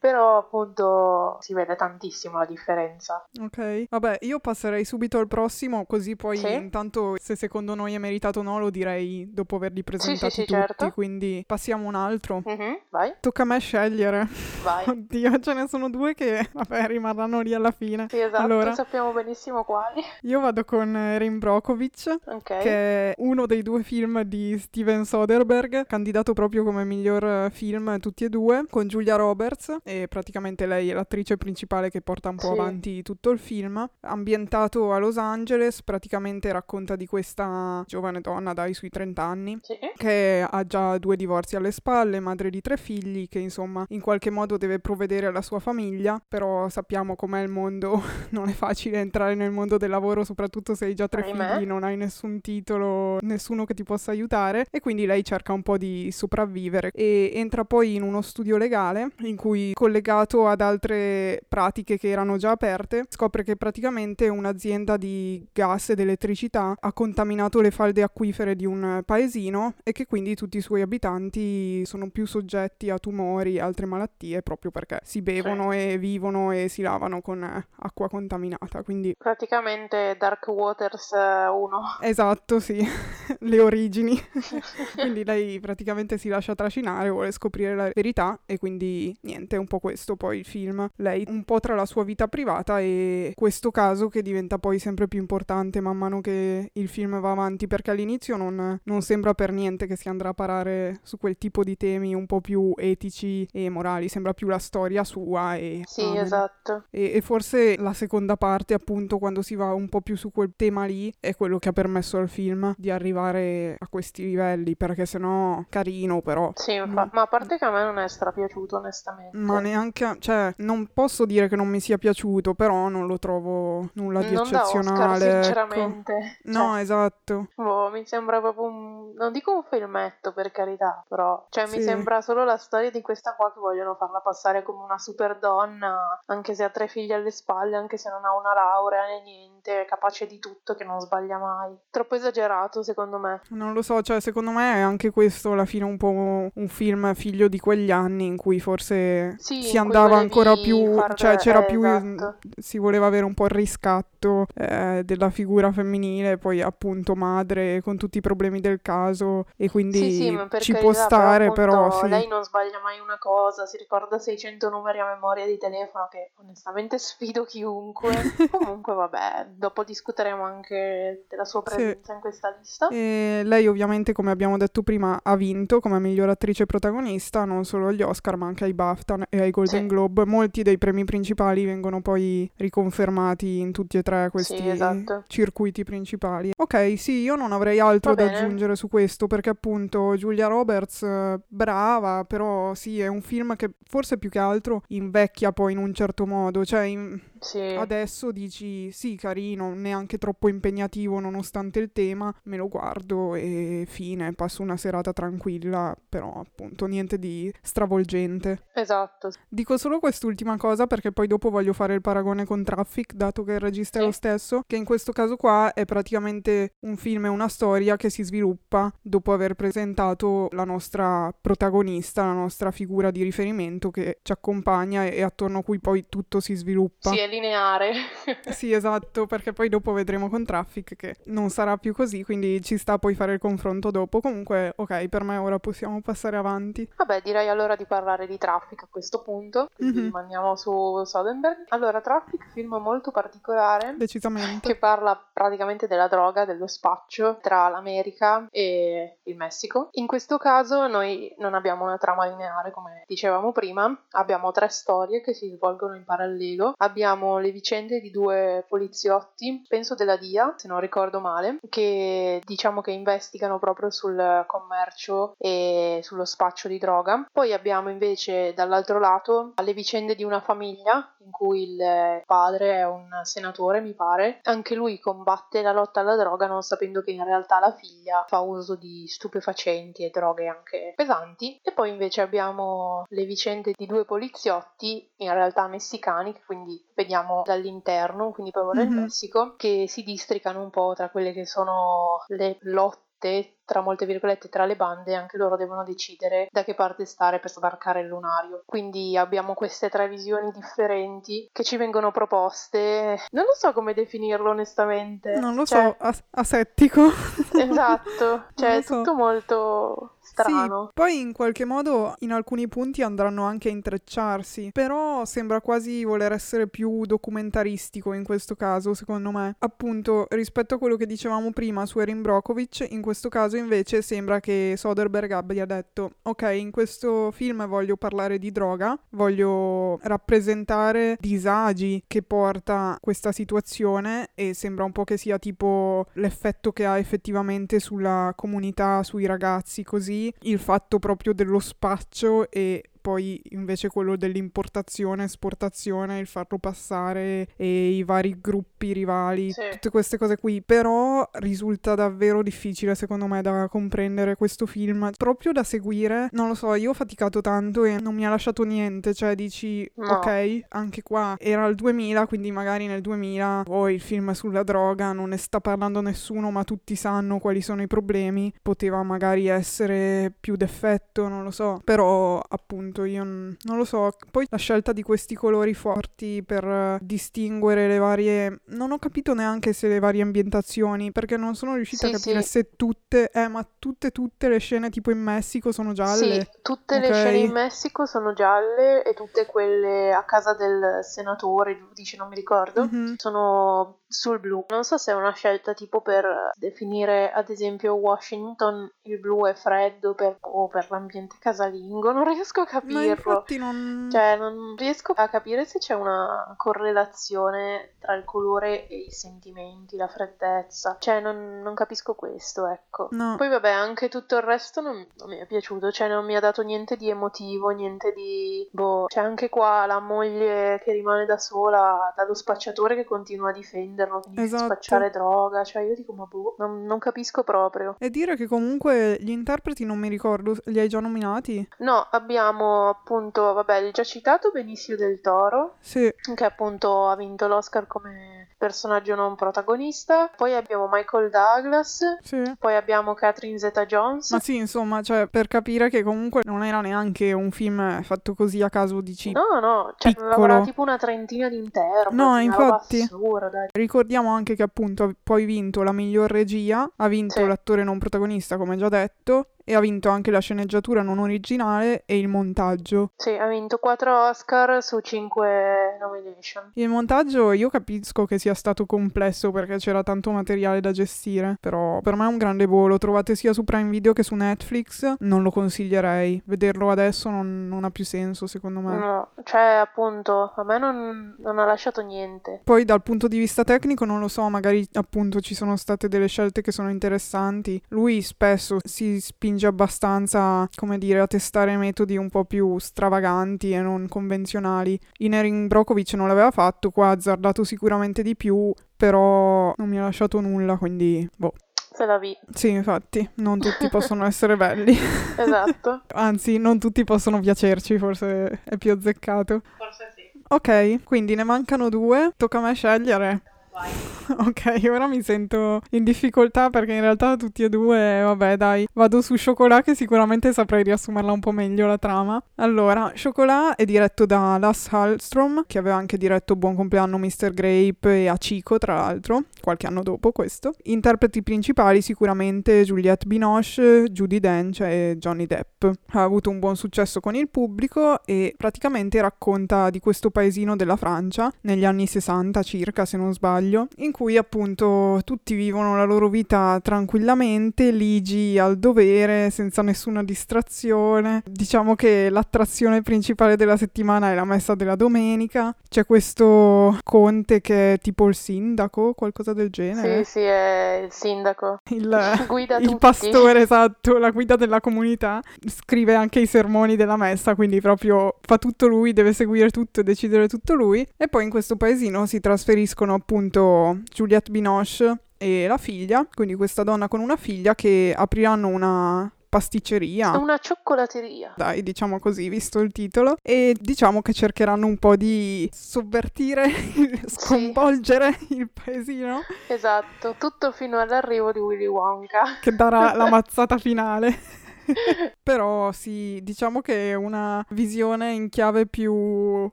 Però 0.00 0.38
appunto 0.38 1.36
si 1.40 1.52
vede 1.52 1.76
tantissimo 1.76 2.38
la 2.38 2.46
differenza. 2.46 3.22
Ok, 3.38 3.84
vabbè, 3.90 4.18
io 4.22 4.38
passerei 4.40 4.84
subito 4.84 5.18
al 5.18 5.28
prossimo, 5.28 5.84
così 5.84 6.16
poi 6.16 6.38
Sì. 6.38 6.50
intanto 6.52 7.16
se 7.20 7.36
secondo 7.36 7.74
noi 7.74 7.92
è 7.94 7.98
meritato 7.98 8.40
o 8.40 8.42
no 8.42 8.58
lo 8.58 8.70
direi 8.70 9.28
dopo 9.30 9.56
averli 9.56 9.84
presentati 9.84 10.32
sì, 10.32 10.40
tutti, 10.46 10.52
certo. 10.54 10.90
quindi 10.92 11.44
passiamo 11.46 11.86
un 11.86 11.94
altro. 11.96 12.42
Mhm, 12.46 12.78
Vai, 12.88 13.12
Tocca 13.20 13.42
a 13.42 13.44
me 13.44 13.58
scegliere. 13.58 14.26
vai. 14.62 14.84
Oddio, 14.88 15.38
ce 15.40 15.52
ne 15.52 15.68
sono 15.68 15.90
due 15.90 16.14
che, 16.14 16.48
vabbè, 16.50 16.86
rimarranno 16.86 17.40
lì 17.40 17.52
alla 17.52 17.70
fine. 17.70 18.06
Sì, 18.08 18.20
esatto, 18.20 18.42
Allora. 18.42 18.72
sappiamo 18.72 19.12
benissimo 19.12 19.64
quali. 19.64 20.02
Io 20.22 20.40
vado 20.40 20.64
con 20.64 20.96
Erin 20.96 21.38
Brockovich, 21.38 22.16
Ok. 22.24 22.58
che 22.58 23.10
è 23.10 23.14
uno 23.18 23.44
dei 23.44 23.60
due 23.62 23.82
film 23.82 24.22
di 24.22 24.58
Steven 24.58 25.04
Soderbergh, 25.04 25.86
candidato 25.86 26.32
proprio 26.32 26.64
come 26.64 26.84
miglior 26.84 27.24
eh, 27.24 27.50
film 27.50 27.98
tutti 27.98 28.24
e 28.24 28.28
due, 28.30 28.64
con 28.70 28.86
Julia 28.88 29.16
Roberts, 29.16 29.76
e 29.90 30.06
praticamente 30.08 30.66
lei 30.66 30.88
è 30.90 30.92
l'attrice 30.94 31.36
principale 31.36 31.90
che 31.90 32.00
porta 32.00 32.28
un 32.28 32.36
po' 32.36 32.46
Sì. 32.54 32.60
avanti 32.60 33.02
tutto 33.02 33.30
il 33.30 33.38
film. 33.40 33.84
Ambientato 34.00 34.92
a 34.92 34.98
Los 34.98 35.16
Angeles, 35.16 35.82
praticamente 35.82 36.52
racconta 36.52 36.94
di 36.94 37.06
questa 37.06 37.82
giovane 37.86 38.20
donna 38.20 38.52
dai 38.52 38.74
sui 38.74 38.88
30 38.90 39.22
anni, 39.22 39.58
Sì. 39.62 39.76
che 39.96 40.46
ha 40.48 40.64
già 40.66 40.96
due 40.98 41.16
divorzi 41.16 41.56
alle 41.56 41.72
spalle, 41.72 42.20
madre 42.20 42.50
di 42.50 42.60
tre 42.60 42.76
figli, 42.76 43.28
che 43.28 43.38
insomma 43.38 43.84
in 43.88 44.00
qualche 44.00 44.30
modo 44.30 44.56
deve 44.56 44.78
provvedere 44.78 45.26
alla 45.26 45.42
sua 45.42 45.58
famiglia, 45.58 46.22
però 46.26 46.68
sappiamo 46.68 47.16
com'è 47.16 47.40
il 47.42 47.48
mondo, 47.48 48.00
non 48.30 48.48
è 48.48 48.52
facile 48.52 48.98
entrare 48.98 49.34
nel 49.34 49.50
mondo 49.50 49.76
del 49.76 49.90
lavoro, 49.90 50.22
soprattutto 50.22 50.74
se 50.74 50.84
hai 50.84 50.94
già 50.94 51.08
tre 51.08 51.22
Ahimè. 51.24 51.54
figli, 51.56 51.66
non 51.66 51.82
hai 51.82 51.96
nessun 51.96 52.40
titolo, 52.40 53.18
nessuno 53.22 53.64
che 53.64 53.74
ti 53.74 53.82
possa 53.82 54.10
aiutare 54.12 54.66
e 54.70 54.80
quindi 54.80 55.06
lei 55.06 55.24
cerca 55.24 55.52
un 55.52 55.62
po' 55.62 55.78
di 55.78 56.10
sopravvivere 56.12 56.90
e 56.94 57.30
entra 57.34 57.64
poi 57.64 57.94
in 57.94 58.02
uno 58.02 58.20
studio 58.22 58.56
legale 58.56 59.10
in 59.20 59.36
cui 59.36 59.72
collegato 59.80 60.46
ad 60.46 60.60
altre 60.60 61.40
pratiche 61.48 61.96
che 61.96 62.10
erano 62.10 62.36
già 62.36 62.50
aperte, 62.50 63.06
scopre 63.08 63.42
che 63.42 63.56
praticamente 63.56 64.28
un'azienda 64.28 64.98
di 64.98 65.48
gas 65.54 65.88
ed 65.88 66.00
elettricità 66.00 66.76
ha 66.78 66.92
contaminato 66.92 67.62
le 67.62 67.70
falde 67.70 68.02
acquifere 68.02 68.54
di 68.56 68.66
un 68.66 69.00
paesino 69.06 69.76
e 69.82 69.92
che 69.92 70.04
quindi 70.04 70.34
tutti 70.34 70.58
i 70.58 70.60
suoi 70.60 70.82
abitanti 70.82 71.82
sono 71.86 72.10
più 72.10 72.26
soggetti 72.26 72.90
a 72.90 72.98
tumori 72.98 73.56
e 73.56 73.60
altre 73.62 73.86
malattie 73.86 74.42
proprio 74.42 74.70
perché 74.70 75.00
si 75.02 75.22
bevono 75.22 75.72
e 75.72 75.96
vivono 75.96 76.52
e 76.52 76.68
si 76.68 76.82
lavano 76.82 77.22
con 77.22 77.42
eh, 77.42 77.66
acqua 77.78 78.10
contaminata. 78.10 78.82
Quindi 78.82 79.14
Praticamente 79.16 80.14
Dark 80.18 80.46
Waters 80.48 81.12
1. 81.12 81.80
Esatto, 82.02 82.60
sì, 82.60 82.86
le 83.40 83.60
origini. 83.60 84.14
quindi 84.94 85.24
lei 85.24 85.58
praticamente 85.58 86.18
si 86.18 86.28
lascia 86.28 86.54
trascinare, 86.54 87.08
vuole 87.08 87.32
scoprire 87.32 87.74
la 87.74 87.90
verità 87.94 88.38
e 88.44 88.58
quindi 88.58 89.16
niente, 89.22 89.56
un 89.56 89.68
po' 89.70 89.78
questo 89.78 90.16
poi 90.16 90.38
il 90.38 90.44
film. 90.44 90.88
Lei 90.96 91.24
un 91.28 91.44
po' 91.44 91.60
tra 91.60 91.76
la 91.76 91.86
sua 91.86 92.02
vita 92.02 92.26
privata 92.26 92.80
e 92.80 93.32
questo 93.36 93.70
caso 93.70 94.08
che 94.08 94.20
diventa 94.20 94.58
poi 94.58 94.80
sempre 94.80 95.06
più 95.06 95.20
importante 95.20 95.80
man 95.80 95.96
mano 95.96 96.20
che 96.20 96.70
il 96.72 96.88
film 96.88 97.20
va 97.20 97.30
avanti, 97.30 97.68
perché 97.68 97.92
all'inizio 97.92 98.36
non, 98.36 98.80
non 98.82 99.02
sembra 99.02 99.32
per 99.32 99.52
niente 99.52 99.86
che 99.86 99.94
si 99.94 100.08
andrà 100.08 100.30
a 100.30 100.34
parare 100.34 100.98
su 101.02 101.18
quel 101.18 101.38
tipo 101.38 101.62
di 101.62 101.76
temi 101.76 102.14
un 102.14 102.26
po' 102.26 102.40
più 102.40 102.72
etici 102.76 103.46
e 103.52 103.68
morali, 103.68 104.08
sembra 104.08 104.32
più 104.32 104.48
la 104.48 104.58
storia 104.58 105.04
sua 105.04 105.54
e... 105.54 105.82
Sì, 105.86 106.02
amen. 106.02 106.16
esatto. 106.22 106.84
E, 106.90 107.12
e 107.14 107.20
forse 107.20 107.76
la 107.78 107.92
seconda 107.92 108.36
parte, 108.36 108.74
appunto, 108.74 109.18
quando 109.18 109.42
si 109.42 109.54
va 109.54 109.72
un 109.72 109.88
po' 109.88 110.00
più 110.00 110.16
su 110.16 110.32
quel 110.32 110.52
tema 110.56 110.84
lì, 110.86 111.12
è 111.20 111.34
quello 111.36 111.58
che 111.58 111.68
ha 111.68 111.72
permesso 111.72 112.18
al 112.18 112.28
film 112.28 112.74
di 112.76 112.90
arrivare 112.90 113.76
a 113.78 113.86
questi 113.88 114.24
livelli, 114.24 114.74
perché 114.74 115.06
sennò 115.06 115.64
carino, 115.68 116.22
però. 116.22 116.50
Sì, 116.56 116.72
infa- 116.74 117.04
Mm. 117.06 117.08
ma 117.12 117.22
a 117.22 117.26
parte 117.26 117.56
che 117.58 117.64
a 117.64 117.70
me 117.70 117.82
non 117.84 117.98
è 117.98 118.08
strapiaciuto 118.08 118.76
onestamente. 118.78 119.36
Ma 119.36 119.59
neanche, 119.60 120.16
cioè, 120.20 120.52
non 120.58 120.90
posso 120.92 121.24
dire 121.24 121.48
che 121.48 121.56
non 121.56 121.68
mi 121.68 121.80
sia 121.80 121.98
piaciuto, 121.98 122.54
però 122.54 122.88
non 122.88 123.06
lo 123.06 123.18
trovo 123.18 123.88
nulla 123.94 124.20
di 124.22 124.34
non 124.34 124.50
da 124.50 124.62
Oscar, 124.62 124.80
eccezionale. 124.80 125.30
ecco. 125.30 125.42
sinceramente. 125.42 126.38
No, 126.44 126.70
Cioè, 126.72 126.80
esatto. 126.80 127.46
boh, 127.54 127.90
mi 127.90 128.04
sembra 128.06 128.40
proprio 128.40 128.64
un... 128.64 129.12
non 129.14 129.32
dico 129.32 129.54
un 129.54 129.62
filmetto 129.68 130.32
per 130.32 130.50
carità, 130.50 131.04
però... 131.08 131.46
Cioè, 131.50 131.64
mi 131.64 131.78
Sì. 131.78 131.82
sembra 131.82 132.20
solo 132.20 132.44
la 132.44 132.56
storia 132.56 132.90
di 132.90 133.00
questa 133.00 133.34
qua 133.34 133.52
che 133.52 133.60
vogliono 133.60 133.94
farla 133.94 134.20
passare 134.20 134.62
come 134.62 134.82
una 134.84 134.98
super 134.98 135.38
donna, 135.38 136.22
anche 136.26 136.54
se 136.54 136.64
ha 136.64 136.68
tre 136.70 136.88
figli 136.88 137.12
alle 137.12 137.30
spalle, 137.30 137.76
anche 137.76 137.96
se 137.96 138.10
non 138.10 138.24
ha 138.24 138.34
una 138.36 138.54
laurea 138.54 139.06
né 139.06 139.22
niente, 139.22 139.82
è 139.82 139.84
capace 139.86 140.26
di 140.26 140.38
tutto, 140.38 140.74
che 140.74 140.84
non 140.84 141.00
sbaglia 141.00 141.38
mai. 141.38 141.76
Troppo 141.90 142.14
esagerato, 142.14 142.82
secondo 142.82 143.18
me. 143.18 143.40
Non 143.50 143.72
lo 143.72 143.82
so, 143.82 144.00
cioè, 144.02 144.20
secondo 144.20 144.50
me 144.50 144.74
è 144.74 144.80
anche 144.80 145.10
questo 145.10 145.52
alla 145.52 145.64
fine 145.64 145.84
un 145.84 145.96
po' 145.96 146.08
un 146.10 146.68
film 146.68 147.14
figlio 147.14 147.48
di 147.48 147.58
quegli 147.58 147.90
anni 147.90 148.26
in 148.26 148.36
cui 148.36 148.60
forse 148.60 149.36
Sì, 149.40 149.62
si 149.62 149.78
andava 149.78 150.18
ancora 150.18 150.54
più, 150.54 150.94
far- 150.94 151.14
cioè 151.14 151.36
c'era 151.36 151.62
eh, 151.62 151.64
più, 151.64 151.82
esatto. 151.82 152.36
si 152.58 152.76
voleva 152.76 153.06
avere 153.06 153.24
un 153.24 153.32
po' 153.32 153.46
il 153.46 153.50
riscatto 153.50 154.46
eh, 154.54 155.00
della 155.02 155.30
figura 155.30 155.72
femminile, 155.72 156.36
poi 156.36 156.60
appunto 156.60 157.14
madre 157.14 157.80
con 157.80 157.96
tutti 157.96 158.18
i 158.18 158.20
problemi 158.20 158.60
del 158.60 158.82
caso 158.82 159.46
e 159.56 159.70
quindi 159.70 159.98
Sì, 159.98 160.12
sì, 160.12 160.38
ci 160.58 160.72
carità, 160.72 160.78
può 160.78 160.92
stare, 160.92 161.52
però, 161.52 161.86
appunto, 161.86 162.04
sì. 162.04 162.08
lei 162.10 162.26
non 162.28 162.44
sbaglia 162.44 162.80
mai 162.82 163.00
una 163.00 163.16
cosa, 163.16 163.64
si 163.64 163.78
ricorda 163.78 164.18
600 164.18 164.68
numeri 164.68 164.98
a 165.00 165.06
memoria 165.06 165.46
di 165.46 165.56
telefono 165.56 166.08
che 166.10 166.32
onestamente 166.36 166.98
sfido 166.98 167.44
chiunque. 167.44 168.10
Comunque 168.52 168.92
vabbè, 168.92 169.46
dopo 169.56 169.84
discuteremo 169.84 170.44
anche 170.44 171.24
della 171.30 171.46
sua 171.46 171.62
presenza 171.62 172.12
in 172.12 172.20
questa 172.20 172.54
lista. 172.58 172.88
E 172.88 173.40
lei 173.42 173.66
ovviamente, 173.66 174.12
come 174.12 174.30
abbiamo 174.32 174.58
detto 174.58 174.82
prima, 174.82 175.18
ha 175.22 175.34
vinto 175.34 175.80
come 175.80 175.98
miglior 175.98 176.28
attrice 176.28 176.66
protagonista, 176.66 177.46
non 177.46 177.64
solo 177.64 177.88
agli 177.88 178.02
Oscar, 178.02 178.36
ma 178.36 178.46
anche 178.46 178.64
ai 178.64 178.74
BAFTA 178.74 179.28
e 179.30 179.40
ai 179.40 179.50
Golden 179.50 179.82
Sì. 179.82 179.86
Globe. 179.86 180.26
Molti 180.26 180.62
dei 180.62 180.76
premi 180.76 181.04
principali 181.04 181.64
vengono 181.64 182.02
poi 182.02 182.50
riconfermati 182.56 183.58
in 183.60 183.72
tutti 183.72 183.96
e 183.96 184.02
tre 184.02 184.28
questi 184.30 184.56
Sì, 184.56 184.68
esatto. 184.68 185.24
circuiti 185.28 185.84
principali. 185.84 186.50
Ok, 186.56 186.94
sì, 186.98 187.20
io 187.22 187.36
non 187.36 187.52
avrei 187.52 187.78
altro 187.80 188.14
da 188.14 188.24
aggiungere 188.26 188.74
su 188.76 188.88
questo, 188.88 189.26
perché 189.26 189.50
appunto 189.50 190.14
Giulia 190.16 190.48
Roberts, 190.48 191.02
eh, 191.02 191.40
brava, 191.46 192.24
però 192.24 192.74
sì, 192.74 193.00
è 193.00 193.06
un 193.06 193.22
film 193.22 193.54
che 193.56 193.70
forse 193.86 194.18
più 194.18 194.28
che 194.30 194.38
altro 194.38 194.82
invecchia 194.88 195.52
poi 195.52 195.72
in 195.72 195.78
un 195.78 195.94
certo 195.94 196.26
modo, 196.26 196.64
cioè 196.64 196.82
in- 196.82 197.18
Sì. 197.40 197.58
Adesso 197.58 198.32
dici 198.32 198.90
sì, 198.92 199.16
carino, 199.16 199.74
neanche 199.74 200.18
troppo 200.18 200.48
impegnativo 200.48 201.18
nonostante 201.20 201.78
il 201.78 201.90
tema, 201.92 202.32
me 202.44 202.56
lo 202.56 202.68
guardo 202.68 203.34
e 203.34 203.84
fine, 203.88 204.32
passo 204.34 204.62
una 204.62 204.76
serata 204.76 205.12
tranquilla, 205.12 205.96
però 206.08 206.32
appunto 206.34 206.86
niente 206.86 207.18
di 207.18 207.52
stravolgente. 207.62 208.64
Esatto. 208.74 209.30
Dico 209.48 209.76
solo 209.78 209.98
quest'ultima 209.98 210.56
cosa 210.56 210.86
perché 210.86 211.12
poi 211.12 211.26
dopo 211.26 211.50
voglio 211.50 211.72
fare 211.72 211.94
il 211.94 212.00
paragone 212.00 212.44
con 212.44 212.62
Traffic, 212.62 213.14
dato 213.14 213.42
che 213.42 213.52
il 213.52 213.60
regista 213.60 213.98
è 213.98 214.00
Sì. 214.00 214.06
lo 214.06 214.12
stesso, 214.12 214.62
che 214.66 214.76
in 214.76 214.84
questo 214.84 215.12
caso 215.12 215.36
qua 215.36 215.72
è 215.72 215.84
praticamente 215.84 216.74
un 216.80 216.96
film 216.96 217.24
e 217.24 217.28
una 217.28 217.48
storia 217.48 217.96
che 217.96 218.10
si 218.10 218.22
sviluppa 218.22 218.92
dopo 219.00 219.32
aver 219.32 219.54
presentato 219.54 220.48
la 220.52 220.64
nostra 220.64 221.34
protagonista, 221.40 222.24
la 222.26 222.32
nostra 222.34 222.70
figura 222.70 223.10
di 223.10 223.22
riferimento 223.22 223.90
che 223.90 224.18
ci 224.22 224.32
accompagna 224.32 225.04
e 225.06 225.22
attorno 225.22 225.58
a 225.58 225.62
cui 225.62 225.78
poi 225.80 226.04
tutto 226.08 226.40
si 226.40 226.54
sviluppa. 226.54 227.10
Sì, 227.10 227.18
è 227.18 227.28
lineare. 227.30 227.94
sì, 228.50 228.72
esatto, 228.72 229.26
perché 229.26 229.52
poi 229.52 229.68
dopo 229.68 229.92
vedremo 229.92 230.28
con 230.28 230.44
Traffic 230.44 230.96
che 230.96 231.16
non 231.26 231.48
sarà 231.48 231.76
più 231.78 231.94
così, 231.94 232.22
quindi 232.24 232.60
ci 232.62 232.76
sta 232.76 232.98
poi 232.98 233.14
fare 233.14 233.34
il 233.34 233.38
confronto 233.38 233.90
dopo. 233.90 234.20
Comunque, 234.20 234.72
ok, 234.76 235.08
per 235.08 235.22
me 235.22 235.36
ora 235.38 235.58
possiamo 235.58 236.00
passare 236.02 236.36
avanti. 236.36 236.88
Vabbè, 236.96 237.22
direi 237.22 237.48
allora 237.48 237.76
di 237.76 237.86
parlare 237.86 238.26
di 238.26 238.36
Traffic 238.36 238.82
a 238.82 238.88
questo 238.90 239.22
punto, 239.22 239.70
mm-hmm. 239.82 240.14
andiamo 240.14 240.56
su 240.56 241.02
Soderbergh. 241.04 241.66
Allora, 241.68 242.00
Traffic, 242.00 242.50
film 242.52 242.74
molto 242.76 243.10
particolare. 243.10 243.94
Decisamente. 243.96 244.66
Che 244.66 244.76
parla 244.76 245.18
praticamente 245.32 245.86
della 245.86 246.08
droga, 246.08 246.44
dello 246.44 246.66
spaccio 246.66 247.38
tra 247.40 247.68
l'America 247.68 248.46
e 248.50 249.18
il 249.22 249.36
Messico. 249.36 249.88
In 249.92 250.06
questo 250.06 250.36
caso 250.36 250.86
noi 250.86 251.34
non 251.38 251.54
abbiamo 251.54 251.84
una 251.84 251.98
trama 251.98 252.26
lineare, 252.26 252.70
come 252.70 253.04
dicevamo 253.06 253.52
prima, 253.52 253.96
abbiamo 254.10 254.50
tre 254.50 254.68
storie 254.68 255.20
che 255.20 255.32
si 255.32 255.48
svolgono 255.50 255.94
in 255.94 256.04
parallelo. 256.04 256.74
Abbiamo 256.76 257.19
le 257.38 257.50
vicende 257.50 258.00
di 258.00 258.10
due 258.10 258.64
poliziotti, 258.68 259.64
penso 259.68 259.94
della 259.94 260.16
DIA, 260.16 260.54
se 260.56 260.68
non 260.68 260.80
ricordo 260.80 261.20
male, 261.20 261.58
che 261.68 262.40
diciamo 262.44 262.80
che 262.80 262.90
investigano 262.92 263.58
proprio 263.58 263.90
sul 263.90 264.44
commercio 264.46 265.34
e 265.38 266.00
sullo 266.02 266.24
spaccio 266.24 266.68
di 266.68 266.78
droga. 266.78 267.26
Poi 267.32 267.52
abbiamo 267.52 267.90
invece 267.90 268.54
dall'altro 268.54 268.98
lato 268.98 269.52
le 269.62 269.72
vicende 269.72 270.14
di 270.14 270.24
una 270.24 270.40
famiglia 270.40 271.14
in 271.24 271.30
cui 271.30 271.62
il 271.62 272.22
padre 272.26 272.78
è 272.78 272.86
un 272.86 273.08
senatore, 273.22 273.80
mi 273.80 273.94
pare. 273.94 274.40
Anche 274.42 274.74
lui 274.74 274.98
combatte 274.98 275.62
la 275.62 275.72
lotta 275.72 276.00
alla 276.00 276.16
droga 276.16 276.46
non 276.46 276.62
sapendo 276.62 277.02
che 277.02 277.10
in 277.10 277.24
realtà 277.24 277.58
la 277.58 277.72
figlia 277.72 278.24
fa 278.26 278.40
uso 278.40 278.74
di 278.74 279.06
stupefacenti 279.06 280.04
e 280.04 280.10
droghe 280.10 280.48
anche 280.48 280.92
pesanti. 280.96 281.60
E 281.62 281.72
poi 281.72 281.90
invece 281.90 282.20
abbiamo 282.20 283.04
le 283.08 283.24
vicende 283.24 283.72
di 283.76 283.86
due 283.86 284.04
poliziotti, 284.04 285.08
in 285.16 285.32
realtà 285.32 285.66
messicani, 285.68 286.38
quindi 286.44 286.82
vediamo 287.00 287.42
dall'interno, 287.44 288.30
quindi 288.30 288.52
proprio 288.52 288.82
nel 288.82 288.90
mm-hmm. 288.90 289.02
Messico, 289.02 289.54
che 289.56 289.86
si 289.88 290.02
districano 290.02 290.62
un 290.62 290.70
po' 290.70 290.92
tra 290.94 291.08
quelle 291.08 291.32
che 291.32 291.46
sono 291.46 292.24
le 292.28 292.58
lotte 292.62 293.56
tra 293.70 293.82
molte 293.82 294.06
virgolette 294.06 294.48
tra 294.48 294.64
le 294.64 294.74
bande 294.74 295.14
anche 295.14 295.36
loro 295.36 295.56
devono 295.56 295.84
decidere 295.84 296.48
da 296.50 296.64
che 296.64 296.74
parte 296.74 297.04
stare 297.04 297.38
per 297.38 297.50
sbarcare 297.50 298.00
il 298.00 298.08
lunario. 298.08 298.62
Quindi 298.64 299.16
abbiamo 299.16 299.54
queste 299.54 299.88
tre 299.88 300.08
visioni 300.08 300.50
differenti 300.50 301.48
che 301.52 301.62
ci 301.62 301.76
vengono 301.76 302.10
proposte. 302.10 303.20
Non 303.30 303.44
lo 303.44 303.54
so 303.54 303.72
come 303.72 303.94
definirlo 303.94 304.50
onestamente. 304.50 305.38
Non 305.38 305.54
lo 305.54 305.66
cioè... 305.66 305.82
so, 305.82 305.96
as- 305.98 306.24
asettico. 306.30 307.10
esatto, 307.52 308.46
cioè 308.56 308.78
è 308.78 308.82
so. 308.82 308.96
tutto 308.96 309.14
molto 309.14 310.14
strano. 310.30 310.86
Sì, 310.86 310.90
poi 310.94 311.20
in 311.20 311.32
qualche 311.32 311.64
modo 311.64 312.14
in 312.20 312.32
alcuni 312.32 312.68
punti 312.68 313.02
andranno 313.02 313.44
anche 313.44 313.68
a 313.68 313.72
intrecciarsi, 313.72 314.70
però 314.72 315.24
sembra 315.24 315.60
quasi 315.60 316.04
voler 316.04 316.32
essere 316.32 316.68
più 316.68 317.04
documentaristico 317.04 318.12
in 318.12 318.24
questo 318.24 318.54
caso, 318.54 318.94
secondo 318.94 319.30
me. 319.30 319.56
Appunto, 319.58 320.26
rispetto 320.30 320.74
a 320.74 320.78
quello 320.78 320.96
che 320.96 321.06
dicevamo 321.06 321.52
prima 321.52 321.86
su 321.86 321.98
Erin 321.98 322.22
Brokovich, 322.22 322.86
in 322.90 323.02
questo 323.02 323.28
caso 323.28 323.56
invece 323.56 324.02
sembra 324.02 324.40
che 324.40 324.74
Soderbergh 324.76 325.32
abbia 325.32 325.66
detto 325.66 326.12
ok 326.22 326.42
in 326.52 326.70
questo 326.70 327.30
film 327.30 327.66
voglio 327.66 327.96
parlare 327.96 328.38
di 328.38 328.52
droga, 328.52 328.98
voglio 329.10 329.98
rappresentare 330.02 331.16
disagi 331.18 332.04
che 332.06 332.22
porta 332.22 332.96
questa 333.00 333.32
situazione 333.32 334.30
e 334.34 334.54
sembra 334.54 334.84
un 334.84 334.92
po' 334.92 335.04
che 335.04 335.16
sia 335.16 335.38
tipo 335.38 336.06
l'effetto 336.14 336.72
che 336.72 336.86
ha 336.86 336.98
effettivamente 336.98 337.80
sulla 337.80 338.32
comunità, 338.36 339.02
sui 339.02 339.26
ragazzi 339.26 339.82
così, 339.82 340.19
il 340.42 340.58
fatto 340.58 340.98
proprio 340.98 341.32
dello 341.32 341.58
spaccio 341.58 342.50
e 342.50 342.89
poi 343.00 343.40
invece 343.50 343.88
quello 343.88 344.16
dell'importazione, 344.16 345.24
esportazione, 345.24 346.18
il 346.18 346.26
farlo 346.26 346.58
passare 346.58 347.48
e 347.56 347.90
i 347.90 348.02
vari 348.02 348.36
gruppi 348.40 348.92
rivali, 348.92 349.52
sì. 349.52 349.62
tutte 349.72 349.90
queste 349.90 350.18
cose 350.18 350.36
qui. 350.36 350.62
Però 350.62 351.28
risulta 351.34 351.94
davvero 351.94 352.42
difficile 352.42 352.94
secondo 352.94 353.26
me 353.26 353.42
da 353.42 353.68
comprendere 353.68 354.36
questo 354.36 354.66
film, 354.66 355.10
proprio 355.16 355.52
da 355.52 355.62
seguire. 355.62 356.28
Non 356.32 356.48
lo 356.48 356.54
so, 356.54 356.74
io 356.74 356.90
ho 356.90 356.94
faticato 356.94 357.40
tanto 357.40 357.84
e 357.84 357.98
non 358.00 358.14
mi 358.14 358.26
ha 358.26 358.30
lasciato 358.30 358.62
niente, 358.64 359.14
cioè 359.14 359.34
dici 359.34 359.90
no. 359.96 360.14
ok, 360.14 360.66
anche 360.68 361.02
qua 361.02 361.36
era 361.38 361.66
il 361.66 361.74
2000, 361.74 362.26
quindi 362.26 362.50
magari 362.50 362.86
nel 362.86 363.00
2000 363.00 363.62
poi 363.64 363.92
oh, 363.92 363.94
il 363.94 364.00
film 364.00 364.30
è 364.30 364.34
sulla 364.34 364.62
droga, 364.62 365.12
non 365.12 365.30
ne 365.30 365.36
sta 365.36 365.60
parlando 365.60 366.00
nessuno, 366.00 366.50
ma 366.50 366.64
tutti 366.64 366.96
sanno 366.96 367.38
quali 367.38 367.60
sono 367.60 367.82
i 367.82 367.86
problemi. 367.86 368.52
Poteva 368.62 369.02
magari 369.02 369.46
essere 369.46 370.32
più 370.38 370.56
d'effetto, 370.56 371.28
non 371.28 371.42
lo 371.42 371.50
so, 371.50 371.80
però 371.84 372.40
appunto 372.46 372.89
appunto, 372.90 373.04
io 373.04 373.24
non 373.24 373.76
lo 373.76 373.84
so. 373.84 374.10
Poi 374.30 374.46
la 374.50 374.58
scelta 374.58 374.92
di 374.92 375.02
questi 375.02 375.34
colori 375.34 375.72
forti 375.74 376.42
per 376.44 376.64
uh, 376.64 376.98
distinguere 377.00 377.88
le 377.88 377.98
varie... 377.98 378.60
Non 378.66 378.90
ho 378.90 378.98
capito 378.98 379.32
neanche 379.32 379.72
se 379.72 379.88
le 379.88 379.98
varie 379.98 380.22
ambientazioni, 380.22 381.12
perché 381.12 381.36
non 381.36 381.54
sono 381.54 381.74
riuscita 381.74 382.08
sì, 382.08 382.12
a 382.12 382.16
capire 382.16 382.42
sì. 382.42 382.48
se 382.48 382.70
tutte... 382.76 383.30
Eh, 383.30 383.48
ma 383.48 383.66
tutte, 383.78 384.10
tutte 384.10 384.48
le 384.48 384.58
scene 384.58 384.90
tipo 384.90 385.10
in 385.10 385.18
Messico 385.18 385.72
sono 385.72 385.92
gialle? 385.92 386.40
Sì, 386.40 386.48
tutte 386.62 386.96
okay. 386.96 387.08
le 387.08 387.14
scene 387.14 387.38
in 387.38 387.52
Messico 387.52 388.06
sono 388.06 388.32
gialle 388.32 389.04
e 389.04 389.14
tutte 389.14 389.46
quelle 389.46 390.12
a 390.12 390.24
casa 390.24 390.54
del 390.54 391.00
senatore, 391.02 391.78
giudice, 391.78 392.16
non 392.16 392.28
mi 392.28 392.34
ricordo, 392.34 392.86
mm-hmm. 392.86 393.14
sono 393.16 393.99
sul 394.10 394.40
blu. 394.40 394.64
Non 394.68 394.82
so 394.82 394.98
se 394.98 395.12
è 395.12 395.14
una 395.14 395.32
scelta 395.32 395.72
tipo 395.72 396.00
per 396.00 396.50
definire 396.56 397.30
ad 397.30 397.48
esempio 397.48 397.94
Washington 397.94 398.90
il 399.02 399.18
blu 399.18 399.46
è 399.46 399.54
freddo 399.54 400.14
per, 400.14 400.36
o 400.40 400.66
per 400.66 400.86
l'ambiente 400.90 401.36
casalingo, 401.38 402.10
non 402.10 402.24
riesco 402.24 402.62
a 402.62 402.66
capirlo. 402.66 403.44
Non... 403.58 404.08
Cioè, 404.10 404.36
non 404.36 404.74
riesco 404.76 405.12
a 405.12 405.28
capire 405.28 405.64
se 405.64 405.78
c'è 405.78 405.94
una 405.94 406.52
correlazione 406.56 407.94
tra 408.00 408.14
il 408.14 408.24
colore 408.24 408.88
e 408.88 408.96
i 408.96 409.10
sentimenti, 409.10 409.96
la 409.96 410.08
freddezza. 410.08 410.96
Cioè, 410.98 411.20
non, 411.20 411.60
non 411.62 411.74
capisco 411.74 412.14
questo, 412.14 412.66
ecco. 412.66 413.08
No. 413.12 413.36
Poi 413.36 413.48
vabbè, 413.48 413.70
anche 413.70 414.08
tutto 414.08 414.36
il 414.36 414.42
resto 414.42 414.80
non, 414.80 415.06
non, 415.18 415.28
mi 415.28 415.38
è 415.38 415.46
piaciuto, 415.46 415.92
cioè 415.92 416.08
non 416.08 416.24
mi 416.24 416.34
ha 416.34 416.40
dato 416.40 416.62
niente 416.62 416.96
di 416.96 417.08
emotivo, 417.08 417.70
niente 417.70 418.12
di... 418.12 418.68
Boh, 418.72 419.06
c'è 419.06 419.20
anche 419.20 419.48
qua 419.48 419.86
la 419.86 420.00
moglie 420.00 420.80
che 420.82 420.92
rimane 420.92 421.26
da 421.26 421.38
sola 421.38 422.12
dallo 422.16 422.34
spacciatore 422.34 422.96
che 422.96 423.04
continua 423.04 423.50
a 423.50 423.52
difendere 423.52 423.99
prenderlo, 424.00 424.20
quindi 424.20 424.42
esatto. 424.42 424.64
spacciare 424.64 425.10
droga, 425.10 425.64
cioè 425.64 425.82
io 425.82 425.94
dico 425.94 426.12
ma 426.12 426.24
boh, 426.24 426.54
non, 426.58 426.84
non, 426.84 426.98
capisco 426.98 427.42
proprio. 427.42 427.96
E 427.98 428.10
dire 428.10 428.36
che 428.36 428.46
comunque 428.46 429.16
gli 429.20 429.30
interpreti 429.30 429.84
non 429.84 429.98
mi 429.98 430.08
ricordo, 430.08 430.56
li 430.64 430.80
hai 430.80 430.88
già 430.88 431.00
nominati? 431.00 431.66
No, 431.78 432.06
abbiamo 432.10 432.88
appunto, 432.88 433.52
vabbè, 433.52 433.76
il 433.78 433.92
già 433.92 434.04
citato 434.04 434.50
Benicio 434.50 434.96
del 434.96 435.20
Toro, 435.20 435.76
sì. 435.80 436.12
che 436.34 436.44
appunto 436.44 437.08
ha 437.08 437.16
vinto 437.16 437.46
l'Oscar 437.46 437.86
come 437.86 438.48
personaggio 438.60 439.14
non 439.14 439.36
protagonista, 439.36 440.30
poi 440.36 440.54
abbiamo 440.54 440.86
Michael 440.92 441.30
Douglas, 441.30 442.18
sì. 442.22 442.42
poi 442.58 442.76
abbiamo 442.76 443.14
Catherine 443.14 443.58
Zeta-Jones. 443.58 444.32
Ma 444.32 444.38
sì, 444.38 444.56
insomma, 444.56 445.00
cioè 445.00 445.28
per 445.28 445.48
capire 445.48 445.88
che 445.88 446.02
comunque 446.02 446.42
non 446.44 446.62
era 446.62 446.82
neanche 446.82 447.32
un 447.32 447.50
film 447.50 448.02
fatto 448.02 448.34
così 448.34 448.60
a 448.60 448.68
caso 448.68 449.00
dici 449.00 449.32
No, 449.32 449.58
no, 449.60 449.94
cioè 449.96 450.14
aveva 450.18 450.60
tipo 450.60 450.82
una 450.82 450.98
trentina 450.98 451.48
di 451.48 451.56
interpreti, 451.56 452.14
No, 452.14 452.38
infatti. 452.38 453.00
Assurda, 453.00 453.68
ricordiamo 453.72 454.30
anche 454.30 454.54
che 454.54 454.62
appunto 454.62 455.04
ha 455.04 455.14
poi 455.22 455.46
vinto 455.46 455.82
la 455.82 455.92
miglior 455.92 456.30
regia, 456.30 456.86
ha 456.96 457.08
vinto 457.08 457.40
sì. 457.40 457.46
l'attore 457.46 457.82
non 457.82 457.98
protagonista 457.98 458.58
come 458.58 458.76
già 458.76 458.90
detto 458.90 459.46
e 459.70 459.74
ha 459.74 459.80
vinto 459.80 460.08
anche 460.08 460.32
la 460.32 460.40
sceneggiatura 460.40 461.02
non 461.02 461.20
originale 461.20 462.02
e 462.04 462.18
il 462.18 462.26
montaggio. 462.26 463.12
Sì, 463.14 463.30
ha 463.30 463.46
vinto 463.46 463.78
4 463.78 464.28
Oscar 464.28 464.82
su 464.82 464.98
5 464.98 465.98
nomination. 466.00 466.72
Il 466.74 466.88
montaggio 466.88 467.52
io 467.52 467.70
capisco 467.70 468.24
che 468.24 468.38
sia 468.38 468.49
stato 468.54 468.86
complesso 468.86 469.50
perché 469.50 469.76
c'era 469.76 470.02
tanto 470.02 470.30
materiale 470.30 470.80
da 470.80 470.92
gestire, 470.92 471.56
però 471.60 472.00
per 472.00 472.16
me 472.16 472.24
è 472.24 472.28
un 472.28 472.38
grande 472.38 472.66
volo, 472.66 472.88
lo 472.88 472.98
trovate 472.98 473.34
sia 473.34 473.52
su 473.52 473.64
Prime 473.64 473.88
Video 473.88 474.12
che 474.12 474.22
su 474.22 474.34
Netflix, 474.34 475.14
non 475.20 475.42
lo 475.42 475.50
consiglierei, 475.50 476.42
vederlo 476.46 476.90
adesso 476.90 477.30
non, 477.30 477.68
non 477.68 477.84
ha 477.84 477.90
più 477.90 478.04
senso 478.04 478.46
secondo 478.46 478.80
me. 478.80 478.96
No, 478.96 479.28
cioè 479.44 479.78
appunto 479.80 480.52
a 480.54 480.64
me 480.64 480.78
non, 480.78 481.34
non 481.38 481.58
ha 481.58 481.64
lasciato 481.64 482.00
niente. 482.02 482.60
Poi 482.64 482.84
dal 482.84 483.02
punto 483.02 483.28
di 483.28 483.38
vista 483.38 483.64
tecnico 483.64 484.04
non 484.04 484.20
lo 484.20 484.28
so, 484.28 484.48
magari 484.48 484.86
appunto 484.94 485.40
ci 485.40 485.54
sono 485.54 485.76
state 485.76 486.08
delle 486.08 486.26
scelte 486.26 486.62
che 486.62 486.72
sono 486.72 486.90
interessanti, 486.90 487.80
lui 487.88 488.22
spesso 488.22 488.78
si 488.84 489.20
spinge 489.20 489.66
abbastanza, 489.66 490.68
come 490.74 490.98
dire, 490.98 491.20
a 491.20 491.26
testare 491.26 491.76
metodi 491.76 492.16
un 492.16 492.28
po' 492.28 492.44
più 492.44 492.78
stravaganti 492.78 493.72
e 493.72 493.80
non 493.80 494.08
convenzionali. 494.08 494.98
In 495.18 495.34
Erin 495.34 495.66
Brokovic 495.66 496.14
non 496.14 496.28
l'aveva 496.28 496.50
fatto, 496.50 496.90
qua 496.90 497.08
ha 497.08 497.12
azzardato 497.12 497.64
sicuramente 497.64 498.22
di 498.22 498.36
più, 498.40 498.72
però 498.96 499.74
non 499.76 499.86
mi 499.86 499.98
ha 499.98 500.04
lasciato 500.04 500.40
nulla, 500.40 500.78
quindi 500.78 501.28
boh. 501.36 501.52
Se 501.92 502.06
la 502.06 502.16
vi. 502.18 502.34
Sì, 502.54 502.70
infatti, 502.70 503.28
non 503.36 503.58
tutti 503.58 503.86
possono 503.90 504.24
essere 504.24 504.56
belli. 504.56 504.96
esatto. 505.36 506.02
Anzi, 506.14 506.56
non 506.56 506.78
tutti 506.78 507.04
possono 507.04 507.38
piacerci, 507.40 507.98
forse 507.98 508.62
è 508.64 508.78
più 508.78 508.92
azzeccato. 508.92 509.60
Forse 509.76 510.10
sì. 510.16 510.42
Ok, 510.48 511.04
quindi 511.04 511.34
ne 511.34 511.44
mancano 511.44 511.90
due, 511.90 512.32
tocca 512.38 512.58
a 512.58 512.62
me 512.62 512.72
scegliere. 512.74 513.42
ok, 514.38 514.80
ora 514.90 515.06
mi 515.06 515.22
sento 515.22 515.80
in 515.90 516.04
difficoltà 516.04 516.70
perché 516.70 516.92
in 516.92 517.00
realtà 517.00 517.36
tutti 517.36 517.62
e 517.62 517.68
due, 517.68 518.20
vabbè 518.22 518.56
dai, 518.56 518.86
vado 518.92 519.20
su 519.22 519.34
Chocolat 519.42 519.82
che 519.82 519.94
sicuramente 519.94 520.52
saprei 520.52 520.82
riassumerla 520.82 521.32
un 521.32 521.40
po' 521.40 521.52
meglio 521.52 521.86
la 521.86 521.98
trama. 521.98 522.42
Allora, 522.56 523.12
Chocolat 523.20 523.76
è 523.76 523.84
diretto 523.84 524.26
da 524.26 524.58
Lass 524.58 524.88
Hallström, 524.90 525.62
che 525.66 525.78
aveva 525.78 525.96
anche 525.96 526.16
diretto 526.16 526.56
Buon 526.56 526.76
compleanno 526.76 527.18
Mr. 527.18 527.52
Grape 527.52 528.22
e 528.22 528.28
Achico, 528.28 528.78
tra 528.78 528.94
l'altro, 528.94 529.44
qualche 529.60 529.86
anno 529.86 530.02
dopo 530.02 530.32
questo. 530.32 530.74
Interpreti 530.84 531.42
principali 531.42 532.00
sicuramente 532.02 532.84
Juliette 532.84 533.26
Binoche, 533.26 534.04
Judy 534.10 534.38
Dench 534.38 534.80
e 534.80 535.16
Johnny 535.18 535.46
Depp. 535.46 535.84
Ha 536.10 536.22
avuto 536.22 536.50
un 536.50 536.58
buon 536.58 536.76
successo 536.76 537.20
con 537.20 537.34
il 537.34 537.48
pubblico 537.48 538.24
e 538.24 538.54
praticamente 538.56 539.20
racconta 539.20 539.90
di 539.90 539.98
questo 539.98 540.30
paesino 540.30 540.76
della 540.76 540.96
Francia 540.96 541.52
negli 541.62 541.84
anni 541.84 542.06
60 542.06 542.62
circa, 542.62 543.04
se 543.04 543.16
non 543.16 543.32
sbaglio, 543.32 543.69
in 543.96 544.12
cui 544.12 544.36
appunto 544.36 545.20
tutti 545.24 545.54
vivono 545.54 545.96
la 545.96 546.04
loro 546.04 546.28
vita 546.28 546.80
tranquillamente, 546.82 547.90
ligi 547.90 548.58
al 548.58 548.78
dovere, 548.78 549.50
senza 549.50 549.82
nessuna 549.82 550.22
distrazione. 550.22 551.42
Diciamo 551.44 551.94
che 551.94 552.28
l'attrazione 552.30 553.02
principale 553.02 553.56
della 553.56 553.76
settimana 553.76 554.30
è 554.30 554.34
la 554.34 554.44
messa 554.44 554.74
della 554.74 554.96
domenica. 554.96 555.74
C'è 555.88 556.06
questo 556.06 556.98
conte 557.02 557.60
che 557.60 557.94
è 557.94 557.98
tipo 557.98 558.28
il 558.28 558.34
sindaco, 558.34 559.12
qualcosa 559.14 559.52
del 559.52 559.70
genere. 559.70 560.24
Sì, 560.24 560.30
sì, 560.30 560.40
è 560.40 561.02
il 561.04 561.12
sindaco. 561.12 561.80
Il, 561.90 562.08
Guida 562.46 562.78
il 562.78 562.86
tutti. 562.86 562.98
pastore, 562.98 563.62
esatto, 563.62 564.18
la 564.18 564.30
guida 564.30 564.56
della 564.56 564.80
comunità. 564.80 565.42
Scrive 565.66 566.14
anche 566.14 566.40
i 566.40 566.46
sermoni 566.46 566.96
della 566.96 567.16
messa, 567.16 567.54
quindi 567.54 567.80
proprio 567.80 568.36
fa 568.40 568.58
tutto 568.58 568.86
lui, 568.86 569.12
deve 569.12 569.32
seguire 569.32 569.70
tutto 569.70 570.00
e 570.00 570.02
decidere 570.02 570.48
tutto 570.48 570.74
lui. 570.74 571.06
E 571.16 571.28
poi 571.28 571.44
in 571.44 571.50
questo 571.50 571.76
paesino 571.76 572.26
si 572.26 572.40
trasferiscono 572.40 573.14
appunto 573.14 573.49
Juliette 573.50 574.50
Binoche 574.50 575.18
e 575.36 575.66
la 575.66 575.78
figlia, 575.78 576.26
quindi 576.32 576.54
questa 576.54 576.82
donna 576.84 577.08
con 577.08 577.20
una 577.20 577.36
figlia 577.36 577.74
che 577.74 578.14
apriranno 578.16 578.68
una 578.68 579.32
pasticceria. 579.50 580.38
Una 580.38 580.58
cioccolateria. 580.58 581.54
Dai, 581.56 581.82
diciamo 581.82 582.20
così, 582.20 582.48
visto 582.48 582.78
il 582.78 582.92
titolo. 582.92 583.36
E 583.42 583.74
diciamo 583.78 584.22
che 584.22 584.32
cercheranno 584.32 584.86
un 584.86 584.96
po' 584.96 585.16
di 585.16 585.68
sovvertire, 585.72 586.70
sconvolgere 587.26 588.38
il 588.50 588.70
paesino, 588.72 589.40
Esatto, 589.66 590.36
tutto 590.38 590.70
fino 590.72 590.98
all'arrivo 591.00 591.50
di 591.52 591.58
Willy 591.58 591.86
Wonka. 591.86 592.58
che 592.60 592.74
darà 592.74 593.14
la 593.14 593.26
mazzata 593.28 593.76
finale. 593.76 594.38
Però 595.42 595.90
sì, 595.92 596.40
diciamo 596.42 596.80
che 596.80 597.10
è 597.10 597.14
una 597.14 597.64
visione 597.70 598.32
in 598.32 598.48
chiave 598.48 598.86
più 598.86 599.68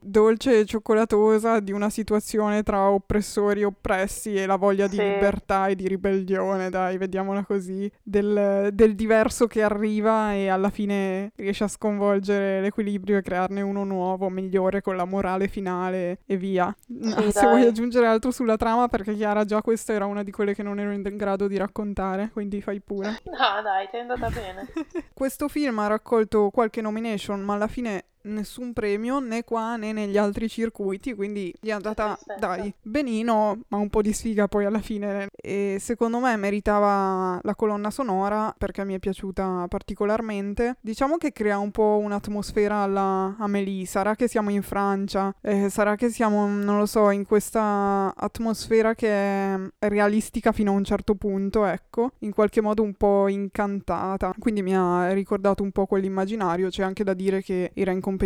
dolce 0.02 0.60
e 0.60 0.64
cioccolatosa 0.64 1.60
di 1.60 1.72
una 1.72 1.90
situazione 1.90 2.62
tra 2.62 2.90
oppressori 2.90 3.60
e 3.60 3.64
oppressi 3.64 4.34
e 4.34 4.46
la 4.46 4.56
voglia 4.56 4.86
di 4.86 4.96
Sì. 4.96 5.02
libertà 5.02 5.66
e 5.68 5.74
di 5.76 5.86
ribellione, 5.88 6.70
dai, 6.70 6.96
vediamola 6.98 7.44
così, 7.44 7.90
del, 8.02 8.70
del 8.72 8.94
diverso 8.94 9.46
che 9.46 9.62
arriva 9.62 10.32
e 10.32 10.48
alla 10.48 10.70
fine 10.70 11.32
riesce 11.36 11.64
a 11.64 11.68
sconvolgere 11.68 12.60
l'equilibrio 12.60 13.18
e 13.18 13.22
crearne 13.22 13.60
uno 13.62 13.84
nuovo, 13.84 14.28
migliore, 14.28 14.80
con 14.82 14.96
la 14.96 15.04
morale 15.04 15.48
finale 15.48 16.20
e 16.26 16.36
via. 16.36 16.74
Se 16.88 17.30
dai. 17.32 17.46
vuoi 17.46 17.64
aggiungere 17.64 18.06
altro 18.06 18.30
sulla 18.30 18.56
trama, 18.56 18.88
perché 18.88 19.14
Chiara 19.14 19.44
già 19.44 19.60
questa 19.62 19.92
era 19.92 20.06
una 20.06 20.22
di 20.22 20.30
quelle 20.30 20.54
che 20.54 20.62
non 20.62 20.78
ero 20.80 20.92
in 20.92 21.02
grado 21.16 21.46
di 21.46 21.56
raccontare, 21.56 22.30
quindi 22.32 22.60
fai 22.60 22.80
pure. 22.80 23.20
No, 23.24 23.62
dai, 23.62 23.88
ti 23.90 23.96
è 23.96 24.00
andata 24.00 24.28
bene. 24.30 24.66
Questo 25.12 25.48
film 25.48 25.78
ha 25.78 25.86
raccolto 25.86 26.50
qualche 26.50 26.80
nomination, 26.80 27.40
ma 27.40 27.54
alla 27.54 27.68
fine 27.68 28.04
nessun 28.28 28.72
premio 28.72 29.18
né 29.18 29.44
qua 29.44 29.76
né 29.76 29.92
negli 29.92 30.16
altri 30.16 30.48
circuiti, 30.48 31.14
quindi 31.14 31.52
gli 31.60 31.68
è 31.68 31.72
andata, 31.72 32.14
tristezza. 32.14 32.38
dai, 32.38 32.72
benino, 32.82 33.60
ma 33.68 33.78
un 33.78 33.88
po' 33.88 34.02
di 34.02 34.12
sfiga 34.12 34.46
poi 34.46 34.64
alla 34.64 34.80
fine. 34.80 35.28
E 35.34 35.78
secondo 35.80 36.18
me 36.20 36.36
meritava 36.36 37.40
la 37.42 37.54
colonna 37.54 37.90
sonora 37.90 38.54
perché 38.56 38.84
mi 38.84 38.94
è 38.94 38.98
piaciuta 38.98 39.66
particolarmente. 39.68 40.76
Diciamo 40.80 41.16
che 41.16 41.32
crea 41.32 41.58
un 41.58 41.70
po' 41.70 42.00
un'atmosfera 42.02 42.76
alla 42.76 43.34
Amélie, 43.38 43.86
sarà 43.86 44.14
che 44.14 44.28
siamo 44.28 44.50
in 44.50 44.62
Francia, 44.62 45.34
eh, 45.40 45.68
sarà 45.70 45.96
che 45.96 46.10
siamo, 46.10 46.46
non 46.46 46.78
lo 46.78 46.86
so, 46.86 47.10
in 47.10 47.24
questa 47.24 48.12
atmosfera 48.14 48.94
che 48.94 49.08
è 49.08 49.58
realistica 49.88 50.52
fino 50.52 50.72
a 50.72 50.74
un 50.74 50.84
certo 50.84 51.14
punto, 51.14 51.64
ecco, 51.64 52.12
in 52.20 52.32
qualche 52.32 52.60
modo 52.60 52.82
un 52.82 52.94
po' 52.94 53.28
incantata. 53.28 54.34
Quindi 54.38 54.62
mi 54.62 54.76
ha 54.76 55.12
ricordato 55.12 55.62
un 55.62 55.72
po' 55.72 55.86
quell'immaginario, 55.86 56.68
c'è 56.68 56.82
anche 56.82 57.04
da 57.04 57.14
dire 57.14 57.42
che 57.42 57.70
era 57.74 57.90
in 57.90 58.00
competizione 58.00 58.17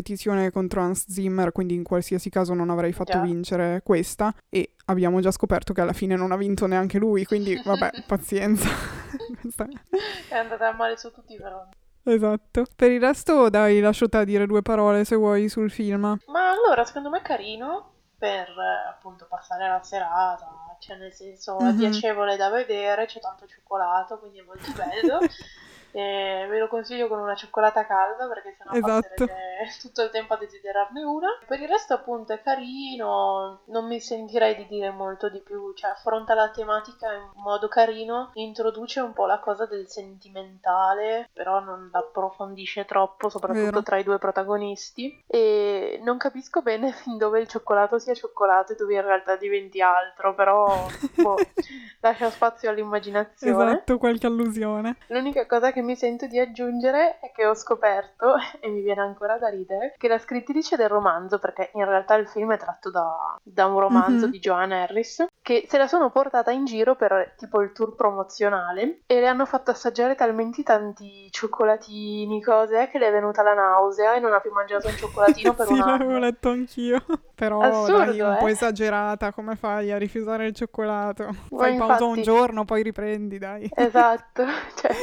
contro 0.50 0.80
Hans 0.80 1.04
Zimmer, 1.08 1.52
quindi 1.52 1.74
in 1.74 1.82
qualsiasi 1.82 2.30
caso 2.30 2.54
non 2.54 2.70
avrei 2.70 2.92
fatto 2.92 3.12
Già. 3.12 3.20
vincere 3.20 3.82
questa 3.84 4.34
e 4.48 4.74
abbiamo 4.86 5.20
già 5.20 5.30
scoperto 5.30 5.72
che 5.72 5.80
alla 5.80 5.92
fine 5.92 6.16
non 6.16 6.32
ha 6.32 6.36
vinto 6.36 6.66
neanche 6.66 6.98
lui, 6.98 7.24
quindi 7.24 7.60
vabbè, 7.64 8.04
pazienza. 8.06 8.68
È 10.28 10.36
andata 10.36 10.72
male 10.72 10.96
su 10.96 11.10
tutti 11.10 11.34
i 11.34 11.38
fronti. 11.38 11.76
Esatto. 12.04 12.64
Per 12.74 12.90
il 12.90 13.00
resto 13.00 13.48
dai, 13.48 13.80
lascio 13.80 14.08
te 14.08 14.24
dire 14.24 14.46
due 14.46 14.62
parole 14.62 15.04
se 15.04 15.14
vuoi 15.16 15.48
sul 15.48 15.70
film. 15.70 16.18
Ma 16.26 16.50
allora, 16.50 16.84
secondo 16.84 17.10
me 17.10 17.18
è 17.18 17.22
carino 17.22 17.90
per 18.18 18.48
appunto 18.88 19.26
passare 19.28 19.68
la 19.68 19.80
serata, 19.82 20.48
cioè 20.80 20.96
nel 20.96 21.12
senso 21.12 21.58
è 21.58 21.64
Mhm. 21.72 21.78
piacevole 21.78 22.36
da 22.36 22.50
vedere, 22.50 23.06
c'è 23.06 23.20
tanto 23.20 23.46
cioccolato, 23.46 24.18
quindi 24.18 24.38
è 24.38 24.42
molto 24.44 24.70
bello. 24.76 25.18
E 25.92 26.46
ve 26.48 26.58
lo 26.58 26.68
consiglio 26.68 27.08
con 27.08 27.18
una 27.20 27.34
cioccolata 27.34 27.86
calda 27.86 28.26
perché 28.26 28.54
sennò 28.56 28.72
Esatto. 28.72 29.26
tutto 29.80 30.02
il 30.02 30.10
tempo 30.10 30.34
a 30.34 30.38
desiderarne 30.38 31.02
una. 31.02 31.28
Per 31.46 31.60
il 31.60 31.68
resto 31.68 31.94
appunto 31.94 32.32
è 32.32 32.40
carino, 32.42 33.60
non 33.66 33.86
mi 33.86 34.00
sentirei 34.00 34.56
di 34.56 34.66
dire 34.66 34.90
molto 34.90 35.28
di 35.28 35.40
più, 35.40 35.72
cioè 35.74 35.90
affronta 35.90 36.34
la 36.34 36.50
tematica 36.50 37.12
in 37.12 37.30
modo 37.42 37.68
carino, 37.68 38.30
introduce 38.34 39.00
un 39.00 39.12
po' 39.12 39.26
la 39.26 39.38
cosa 39.38 39.66
del 39.66 39.88
sentimentale, 39.88 41.28
però 41.32 41.60
non 41.60 41.90
l'approfondisce 41.92 42.84
troppo, 42.84 43.28
soprattutto 43.28 43.64
Vero. 43.64 43.82
tra 43.82 43.98
i 43.98 44.04
due 44.04 44.18
protagonisti. 44.18 45.22
E 45.26 46.00
non 46.02 46.16
capisco 46.18 46.62
bene 46.62 46.92
fin 47.02 47.18
dove 47.18 47.40
il 47.40 47.48
cioccolato 47.48 47.98
sia 47.98 48.14
cioccolato 48.14 48.72
e 48.72 48.76
dove 48.76 48.94
in 48.94 49.02
realtà 49.02 49.36
diventi 49.36 49.80
altro, 49.80 50.34
però 50.34 50.86
boh, 51.16 51.36
lascia 52.00 52.30
spazio 52.30 52.70
all'immaginazione. 52.70 53.72
Esatto, 53.72 53.98
qualche 53.98 54.26
allusione. 54.26 54.96
L'unica 55.08 55.46
cosa 55.46 55.72
che 55.72 55.81
mi 55.82 55.96
sento 55.96 56.26
di 56.26 56.38
aggiungere 56.38 57.18
è 57.20 57.30
che 57.32 57.46
ho 57.46 57.54
scoperto, 57.54 58.34
e 58.60 58.68
mi 58.68 58.80
viene 58.82 59.00
ancora 59.02 59.38
da 59.38 59.48
ridere, 59.48 59.94
che 59.98 60.08
la 60.08 60.18
scrittrice 60.18 60.76
del 60.76 60.88
romanzo, 60.88 61.38
perché 61.38 61.70
in 61.74 61.84
realtà 61.84 62.14
il 62.14 62.26
film 62.28 62.52
è 62.52 62.58
tratto 62.58 62.90
da, 62.90 63.36
da 63.42 63.66
un 63.66 63.78
romanzo 63.78 64.26
Mhm. 64.26 64.30
di 64.32 64.38
Joanna 64.38 64.82
Harris, 64.82 65.24
che 65.42 65.66
se 65.68 65.76
la 65.78 65.86
sono 65.88 66.10
portata 66.10 66.50
in 66.50 66.64
giro 66.64 66.94
per 66.94 67.34
tipo 67.36 67.60
il 67.62 67.72
tour 67.72 67.94
promozionale 67.94 69.00
e 69.06 69.20
le 69.20 69.26
hanno 69.26 69.44
fatto 69.44 69.70
assaggiare 69.72 70.14
talmente 70.14 70.62
tanti 70.62 71.28
cioccolatini, 71.30 72.40
cose, 72.42 72.88
che 72.88 72.98
le 72.98 73.08
è 73.08 73.12
venuta 73.12 73.42
la 73.42 73.54
nausea 73.54 74.14
e 74.14 74.20
non 74.20 74.32
ha 74.32 74.40
più 74.40 74.52
mangiato 74.52 74.88
un 74.88 74.94
cioccolatino 74.94 75.54
per 75.54 75.66
sì, 75.66 75.72
un 75.72 75.78
l'avevo 75.80 76.10
anno. 76.10 76.18
letto 76.18 76.48
anch'io. 76.50 77.02
Però 77.34 77.58
Assurdo, 77.60 77.96
dai, 78.04 78.20
un 78.20 78.34
eh? 78.34 78.38
po' 78.38 78.46
esagerata, 78.46 79.32
come 79.32 79.56
fai 79.56 79.90
a 79.90 79.98
rifiutare 79.98 80.46
il 80.46 80.54
cioccolato? 80.54 81.24
Ma 81.50 81.58
Fai 81.58 81.76
pausa 81.76 82.04
un 82.04 82.10
infatti- 82.10 82.22
giorno, 82.22 82.64
poi 82.64 82.82
riprendi, 82.84 83.38
dai. 83.38 83.68
Esatto, 83.74 84.44
cioè, 84.76 84.94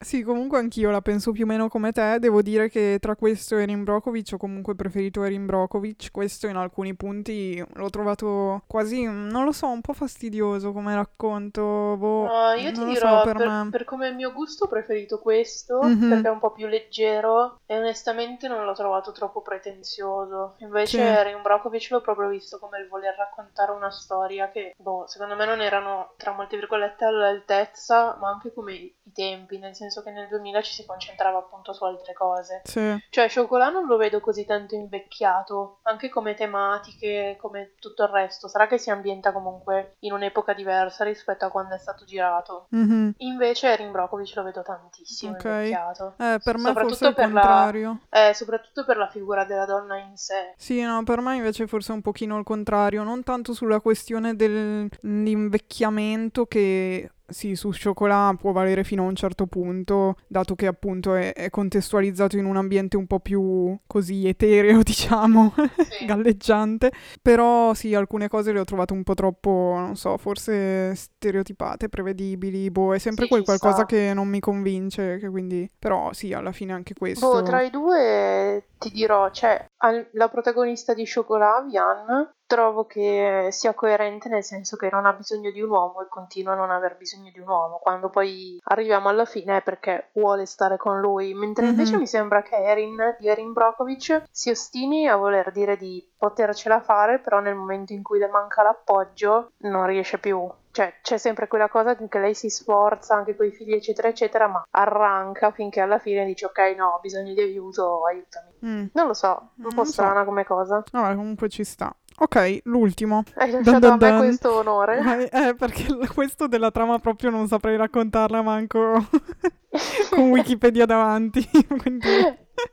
Sì, 0.00 0.22
comunque 0.22 0.58
anch'io 0.58 0.90
la 0.90 1.00
penso 1.00 1.32
più 1.32 1.42
o 1.42 1.46
meno 1.46 1.68
come 1.68 1.90
te. 1.90 2.18
Devo 2.20 2.40
dire 2.40 2.68
che 2.68 2.98
tra 3.00 3.16
questo 3.16 3.56
e 3.56 3.62
Erin 3.62 3.82
Brockovich 3.82 4.32
ho 4.34 4.36
comunque 4.36 4.76
preferito 4.76 5.24
Erin 5.24 5.44
Brockovich. 5.44 6.10
Questo 6.12 6.46
in 6.46 6.54
alcuni 6.56 6.94
punti 6.94 7.62
l'ho 7.74 7.90
trovato 7.90 8.62
quasi, 8.68 9.02
non 9.04 9.44
lo 9.44 9.50
so, 9.50 9.66
un 9.66 9.80
po' 9.80 9.94
fastidioso 9.94 10.72
come 10.72 10.94
racconto. 10.94 11.96
Boh, 11.98 12.26
No, 12.26 12.52
io 12.52 12.70
ti 12.72 12.84
dirò, 12.84 13.18
so, 13.18 13.24
per, 13.24 13.36
per, 13.38 13.68
per 13.70 13.84
come 13.84 14.08
il 14.08 14.14
mio 14.14 14.32
gusto 14.32 14.64
ho 14.64 14.68
preferito 14.68 15.18
questo, 15.18 15.82
Mhm. 15.82 16.08
perché 16.08 16.28
è 16.28 16.30
un 16.30 16.38
po' 16.38 16.52
più 16.52 16.68
leggero 16.68 17.58
e 17.66 17.76
onestamente 17.76 18.46
non 18.46 18.64
l'ho 18.64 18.74
trovato 18.74 19.10
troppo 19.10 19.42
pretenzioso. 19.42 20.54
Invece 20.58 20.98
Sì. 20.98 21.02
Erin 21.02 21.42
Brockovich 21.42 21.90
l'ho 21.90 22.00
proprio 22.00 22.28
visto 22.28 22.58
come 22.60 22.78
il 22.78 22.86
voler 22.88 23.16
raccontare 23.16 23.72
una 23.72 23.90
storia 23.90 24.48
che, 24.50 24.74
boh, 24.78 25.06
secondo 25.08 25.34
me 25.34 25.44
non 25.44 25.60
erano, 25.60 26.12
tra 26.16 26.32
molte 26.32 26.56
virgolette, 26.56 27.04
all'altezza, 27.04 28.16
ma 28.20 28.28
anche 28.30 28.52
come 28.52 28.72
i 28.74 28.94
tempi, 29.12 29.58
nel 29.58 29.74
senso 29.74 29.86
che 30.02 30.10
nel 30.10 30.28
2000 30.28 30.62
ci 30.62 30.72
si 30.72 30.86
concentrava 30.86 31.38
appunto 31.38 31.72
su 31.72 31.84
altre 31.84 32.12
cose. 32.12 32.62
Sì. 32.64 32.96
Cioè, 33.10 33.30
Chocolat 33.32 33.72
non 33.72 33.86
lo 33.86 33.96
vedo 33.96 34.20
così 34.20 34.44
tanto 34.44 34.74
invecchiato, 34.74 35.78
anche 35.82 36.08
come 36.08 36.34
tematiche, 36.34 37.36
come 37.40 37.74
tutto 37.78 38.04
il 38.04 38.08
resto. 38.10 38.48
Sarà 38.48 38.66
che 38.66 38.78
si 38.78 38.90
ambienta 38.90 39.32
comunque 39.32 39.96
in 40.00 40.12
un'epoca 40.12 40.52
diversa 40.54 41.04
rispetto 41.04 41.44
a 41.44 41.50
quando 41.50 41.74
è 41.74 41.78
stato 41.78 42.04
girato. 42.04 42.66
Mhm. 42.70 43.14
Invece 43.18 43.68
Erin 43.72 43.90
Brockovich 43.90 44.34
lo 44.36 44.42
vedo 44.42 44.62
tantissimo 44.62 45.32
Ok. 45.32 45.44
invecchiato. 45.44 46.14
Eh, 46.18 46.38
per 46.42 46.56
me 46.56 46.68
Soprattutto 46.68 46.88
forse 46.88 47.04
è 47.06 47.08
il 47.08 47.14
per 47.14 47.32
la- 47.32 47.40
contrario. 47.40 47.98
Eh, 48.10 48.34
soprattutto 48.34 48.84
per 48.84 48.96
la 48.96 49.08
figura 49.08 49.44
della 49.44 49.64
donna 49.66 49.96
in 49.98 50.16
sé. 50.16 50.54
Sì, 50.56 50.80
no, 50.82 51.02
per 51.04 51.20
me 51.20 51.36
invece 51.36 51.66
forse 51.66 51.92
è 51.92 51.94
un 51.94 52.02
pochino 52.02 52.36
il 52.38 52.44
contrario, 52.44 53.02
non 53.02 53.22
tanto 53.22 53.52
sulla 53.54 53.80
questione 53.80 54.34
dell'invecchiamento 54.36 56.46
che 56.46 57.10
sì, 57.28 57.54
su 57.56 57.70
Chocolat 57.70 58.38
può 58.38 58.52
valere 58.52 58.84
fino 58.84 59.04
a 59.04 59.06
un 59.06 59.14
certo 59.14 59.46
punto, 59.46 60.16
dato 60.26 60.54
che 60.54 60.66
appunto 60.66 61.14
è, 61.14 61.34
è 61.34 61.50
contestualizzato 61.50 62.38
in 62.38 62.46
un 62.46 62.56
ambiente 62.56 62.96
un 62.96 63.06
po' 63.06 63.20
più 63.20 63.78
così 63.86 64.26
etereo, 64.26 64.80
diciamo, 64.82 65.52
sì. 65.90 66.06
galleggiante. 66.06 66.90
Però 67.20 67.74
sì, 67.74 67.94
alcune 67.94 68.28
cose 68.28 68.52
le 68.52 68.60
ho 68.60 68.64
trovate 68.64 68.94
un 68.94 69.02
po' 69.02 69.14
troppo, 69.14 69.74
non 69.76 69.96
so, 69.96 70.16
forse 70.16 70.94
stereotipate, 70.94 71.90
prevedibili. 71.90 72.70
Boh, 72.70 72.94
è 72.94 72.98
sempre 72.98 73.24
sì, 73.24 73.30
quel 73.30 73.44
qualcosa 73.44 73.84
che 73.84 74.12
non 74.14 74.28
mi 74.28 74.40
convince, 74.40 75.18
che 75.18 75.28
quindi... 75.28 75.70
Però 75.78 76.12
sì, 76.14 76.32
alla 76.32 76.52
fine 76.52 76.72
anche 76.72 76.94
questo... 76.94 77.30
Boh, 77.30 77.42
tra 77.42 77.60
i 77.60 77.70
due 77.70 78.68
ti 78.78 78.90
dirò, 78.90 79.30
cioè, 79.30 79.66
la 80.12 80.28
protagonista 80.28 80.94
di 80.94 81.04
Chocolat, 81.06 81.68
Vian, 81.68 82.32
trovo 82.48 82.86
che 82.86 83.48
sia 83.50 83.74
coerente 83.74 84.30
nel 84.30 84.42
senso 84.42 84.76
che 84.76 84.88
non 84.90 85.04
ha 85.04 85.12
bisogno 85.12 85.50
di 85.50 85.60
un 85.60 85.68
uomo 85.68 86.00
e 86.00 86.08
continua 86.08 86.54
a 86.54 86.56
non 86.56 86.70
aver 86.70 86.96
bisogno 86.96 87.30
di 87.30 87.38
un 87.38 87.46
uomo. 87.46 87.76
Quando 87.76 88.08
poi 88.08 88.58
arriviamo 88.64 89.10
alla 89.10 89.26
fine 89.26 89.58
è 89.58 89.62
perché 89.62 90.08
vuole 90.14 90.46
stare 90.46 90.78
con 90.78 90.98
lui, 90.98 91.34
mentre 91.34 91.66
mm-hmm. 91.66 91.72
invece 91.74 91.96
mi 91.98 92.06
sembra 92.06 92.42
che 92.42 92.56
Erin 92.56 93.16
di 93.20 93.28
Erin 93.28 93.52
Brokovich 93.52 94.24
si 94.30 94.48
ostini 94.48 95.06
a 95.06 95.16
voler 95.16 95.52
dire 95.52 95.76
di 95.76 96.04
potercela 96.16 96.80
fare, 96.80 97.18
però 97.18 97.40
nel 97.40 97.54
momento 97.54 97.92
in 97.92 98.02
cui 98.02 98.18
le 98.18 98.28
manca 98.28 98.62
l'appoggio 98.62 99.52
non 99.58 99.86
riesce 99.86 100.18
più 100.18 100.50
cioè 100.70 100.94
c'è 101.02 101.18
sempre 101.18 101.48
quella 101.48 101.68
cosa 101.68 101.96
che 101.96 102.18
lei 102.20 102.34
si 102.34 102.50
sforza 102.50 103.16
anche 103.16 103.34
con 103.34 103.46
i 103.46 103.50
figli 103.50 103.72
eccetera 103.72 104.08
eccetera 104.08 104.46
ma 104.46 104.64
arranca 104.70 105.50
finché 105.50 105.80
alla 105.80 105.98
fine 105.98 106.24
dice 106.24 106.44
ok 106.44 106.58
no 106.76 106.88
ho 106.90 107.00
bisogno 107.00 107.34
di 107.34 107.40
aiuto 107.40 108.04
aiutami 108.04 108.52
mm. 108.64 108.86
non 108.92 109.06
lo 109.08 109.14
so 109.14 109.50
un 109.56 109.74
po' 109.74 109.84
strana 109.84 110.20
so. 110.20 110.26
come 110.26 110.44
cosa 110.44 110.84
no 110.92 111.14
comunque 111.16 111.48
ci 111.48 111.64
sta 111.64 111.92
Ok, 112.20 112.60
l'ultimo. 112.64 113.22
Hai 113.34 113.50
lasciato 113.50 113.78
dun, 113.78 113.90
dun, 113.90 113.98
dun. 113.98 114.08
a 114.08 114.12
me 114.12 114.18
questo 114.18 114.54
onore. 114.56 115.30
Eh, 115.30 115.54
perché 115.54 115.86
questo 116.12 116.48
della 116.48 116.70
trama 116.70 116.98
proprio 116.98 117.30
non 117.30 117.46
saprei 117.46 117.76
raccontarla 117.76 118.42
manco 118.42 119.06
con 120.10 120.30
Wikipedia 120.30 120.84
davanti. 120.84 121.48
Quindi... 121.80 122.08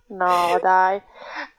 No, 0.08 0.58
dai. 0.62 0.99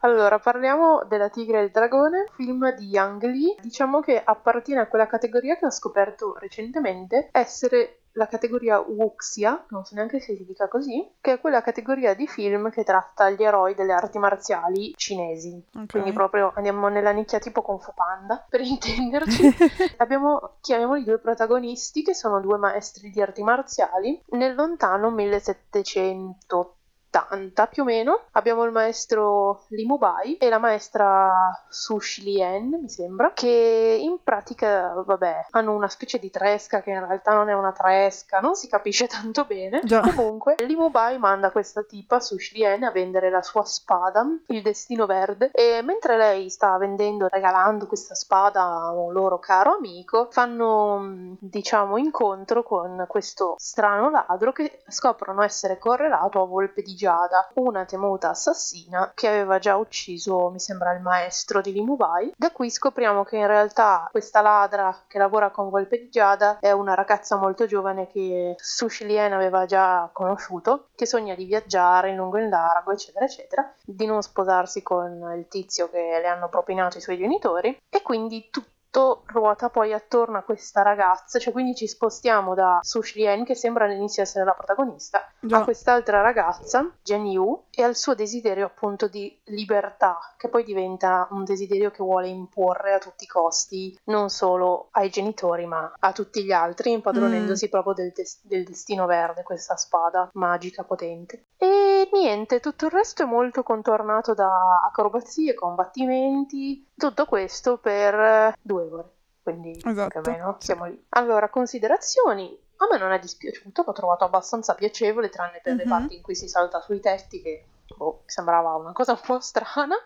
Allora, 0.01 0.39
parliamo 0.39 1.05
della 1.09 1.29
Tigre 1.29 1.61
e 1.61 1.65
il 1.65 1.71
Dragone, 1.71 2.27
film 2.35 2.75
di 2.75 2.87
Yang 2.87 3.23
Lee. 3.25 3.55
Diciamo 3.61 4.01
che 4.01 4.21
appartiene 4.23 4.81
a 4.81 4.89
quella 4.89 5.07
categoria 5.07 5.57
che 5.57 5.67
ho 5.67 5.71
scoperto 5.71 6.37
recentemente 6.39 7.29
essere 7.31 8.06
la 8.17 8.27
categoria 8.27 8.79
Wuxia, 8.79 9.67
non 9.69 9.85
so 9.85 9.95
neanche 9.95 10.21
se 10.21 10.35
si 10.37 10.45
dica 10.45 10.69
così, 10.69 11.07
che 11.21 11.35
è 11.35 11.41
quella 11.41 11.63
categoria 11.63 12.15
di 12.15 12.27
film 12.27 12.71
che 12.71 12.85
tratta 12.85 13.31
gli 13.31 13.43
eroi 13.43 13.75
delle 13.75 13.93
arti 13.93 14.19
marziali 14.19 14.93
cinesi. 14.97 15.63
Okay. 15.69 15.87
Quindi 15.87 16.13
proprio 16.13 16.53
andiamo 16.55 16.89
nella 16.89 17.13
nicchia 17.13 17.39
tipo 17.39 17.63
Kung 17.63 17.81
Fu 17.81 17.93
Panda, 17.95 18.45
per 18.49 18.61
intenderci. 18.61 19.55
Abbiamo, 19.99 20.57
chiamiamoli 20.61 21.05
due 21.05 21.19
protagonisti 21.19 22.03
che 22.03 22.15
sono 22.15 22.41
due 22.41 22.57
maestri 22.59 23.11
di 23.11 23.21
arti 23.21 23.43
marziali 23.43 24.21
nel 24.31 24.55
lontano 24.55 25.11
1780 25.11 26.76
80 27.17 27.67
più 27.67 27.83
o 27.83 27.87
meno. 27.87 28.25
Abbiamo 28.33 28.65
il 28.65 28.73
maestro 28.73 29.65
Limubai 29.69 30.37
e 30.37 30.49
la 30.49 30.59
maestra 30.59 31.65
Sushi 31.69 32.23
Lien, 32.23 32.79
mi 32.83 32.89
sembra, 32.89 33.33
che 33.33 33.99
in 34.01 34.19
pratica, 34.23 34.93
vabbè, 35.05 35.47
hanno 35.51 35.75
una 35.75 35.89
specie 35.89 36.19
di 36.19 36.31
tresca 36.31 36.83
che 36.83 36.91
in 36.91 37.07
realtà 37.07 37.33
non 37.33 37.49
è 37.49 37.55
una 37.55 37.73
tresca, 37.73 38.41
non 38.41 38.55
si 38.55 38.69
capisce 38.69 39.07
tanto 39.09 39.45
bene. 39.45 39.81
Già. 39.85 40.01
Comunque, 40.01 40.57
Limubai 40.59 41.19
manda 41.19 41.51
questa 41.51 41.83
tipa, 41.83 42.21
Sushi 42.21 42.57
Lien, 42.57 42.85
a 42.85 42.91
vendere 42.91 43.31
la 43.31 43.43
sua 43.43 43.65
spada, 43.65 44.25
il 44.49 44.63
destino 44.63 45.07
verde, 45.07 45.51
e 45.53 45.81
mentre 45.83 46.17
lei 46.17 46.51
sta 46.51 46.77
vendendo, 46.77 47.29
regalando 47.29 47.87
questa 47.87 48.15
spada 48.15 48.63
a 48.63 48.91
un 48.91 49.13
loro 49.13 49.39
caro 49.39 49.77
amico, 49.77 50.29
fanno, 50.31 51.37
diciamo, 51.39 51.97
incontro 51.97 52.63
con 52.63 53.05
questo 53.09 53.55
strano 53.59 54.11
ladro 54.11 54.53
che 54.53 54.83
scoprono 54.89 55.43
essere 55.43 55.79
correlato 55.79 56.43
a 56.43 56.47
Volpe 56.47 56.83
di 56.83 56.95
Giada, 57.07 57.49
una 57.55 57.85
temuta 57.85 58.31
assassina 58.31 59.13
che 59.15 59.29
aveva 59.29 59.61
già 59.61 59.77
ucciso, 59.77 60.51
mi 60.51 60.59
sembra, 60.59 60.93
il 60.93 61.01
maestro 61.01 61.61
di 61.61 61.71
Limubai. 61.73 62.33
Da 62.37 62.51
qui 62.51 62.69
scopriamo 62.69 63.23
che 63.23 63.37
in 63.37 63.47
realtà 63.47 64.09
questa 64.11 64.41
ladra 64.41 65.05
che 65.07 65.19
lavora 65.19 65.51
con 65.51 65.71
Volpe 65.71 66.01
di 66.01 66.09
Giada 66.09 66.59
è 66.59 66.73
una 66.73 66.95
ragazza 66.95 67.37
molto 67.37 67.67
giovane 67.67 68.09
che 68.09 68.57
Sushi 68.59 69.07
Lien 69.07 69.33
aveva 69.33 69.67
già 69.67 70.11
conosciuto, 70.13 70.89
che 70.97 71.07
sogna 71.07 71.37
di 71.37 71.45
viaggiare 71.45 72.11
in 72.11 72.17
lungo 72.17 72.39
e 72.39 72.43
in 72.43 72.49
largo, 72.49 72.91
eccetera, 72.91 73.25
eccetera, 73.25 73.73
di 73.85 74.05
non 74.05 74.21
sposarsi 74.21 74.83
con 74.83 75.33
il 75.37 75.47
tizio 75.47 75.89
che 75.89 76.19
le 76.21 76.27
hanno 76.27 76.49
propinato 76.49 76.99
i 76.99 77.03
suoi 77.03 77.19
genitori 77.19 77.79
e 77.89 78.03
quindi 78.03 78.49
tutto 78.51 78.75
tutto 78.97 79.25
ruota 79.27 79.69
poi 79.69 79.93
attorno 79.93 80.39
a 80.39 80.43
questa 80.43 80.81
ragazza, 80.81 81.39
cioè 81.39 81.53
quindi 81.53 81.75
ci 81.75 81.87
spostiamo 81.87 82.55
da 82.55 82.79
Su 82.81 83.03
Shirien, 83.03 83.45
che 83.45 83.55
sembra 83.55 83.85
all'inizio 83.85 84.23
essere 84.23 84.47
la 84.47 84.55
protagonista, 84.55 85.31
Già. 85.39 85.59
a 85.59 85.65
quest'altra 85.65 86.23
ragazza, 86.23 86.91
Jen 87.03 87.27
Yu, 87.27 87.65
e 87.71 87.83
al 87.83 87.95
suo 87.95 88.15
desiderio 88.15 88.65
appunto 88.65 89.07
di 89.07 89.39
libertà, 89.45 90.19
che 90.39 90.49
poi 90.49 90.65
diventa 90.65 91.29
un 91.33 91.45
desiderio 91.45 91.91
che 91.91 92.03
vuole 92.03 92.29
imporre 92.29 92.95
a 92.95 92.99
tutti 92.99 93.25
i 93.25 93.29
costi, 93.29 93.99
non 94.05 94.31
solo 94.31 94.89
ai 94.93 95.11
genitori, 95.11 95.67
ma 95.67 95.93
a 95.99 96.13
tutti 96.13 96.43
gli 96.43 96.53
altri, 96.53 96.93
impadronendosi 96.93 97.67
mm. 97.67 97.71
proprio 97.71 97.93
del, 97.93 98.13
des- 98.15 98.41
del 98.45 98.65
destino 98.65 99.05
verde, 99.05 99.43
questa 99.43 99.77
spada 99.77 100.31
magica 100.33 100.85
potente. 100.85 101.45
E 101.59 101.96
niente, 102.13 102.61
tutto 102.61 102.87
il 102.87 102.91
resto 102.93 103.23
è 103.23 103.27
molto 103.27 103.63
contornato 103.63 104.35
da 104.35 104.83
acrobazie, 104.85 105.55
combattimenti, 105.55 106.87
tutto 106.97 107.25
questo 107.27 107.79
per 107.79 108.55
due 108.61 108.83
ore. 108.83 109.11
Quindi 109.43 109.81
esatto. 109.83 110.21
più 110.21 110.31
o 110.31 110.35
meno 110.35 110.57
siamo 110.59 110.87
lì. 110.87 111.07
Allora, 111.11 111.49
considerazioni. 111.49 112.59
A 112.79 112.89
me 112.91 112.99
non 112.99 113.13
è 113.13 113.19
dispiaciuto, 113.19 113.85
l'ho 113.87 113.93
trovato 113.93 114.25
abbastanza 114.25 114.75
piacevole, 114.75 115.29
tranne 115.29 115.61
per 115.63 115.75
mm-hmm. 115.75 115.79
le 115.79 115.85
mhm. 115.85 115.99
parti 115.99 116.17
in 116.17 116.23
cui 116.23 116.35
si 116.35 116.49
salta 116.49 116.81
sui 116.81 117.01
tetti 117.01 117.41
che 117.41 117.65
boh, 117.95 118.23
sembrava 118.27 118.75
una 118.75 118.93
cosa 118.93 119.13
un 119.13 119.21
po' 119.25 119.41
strana. 119.41 119.97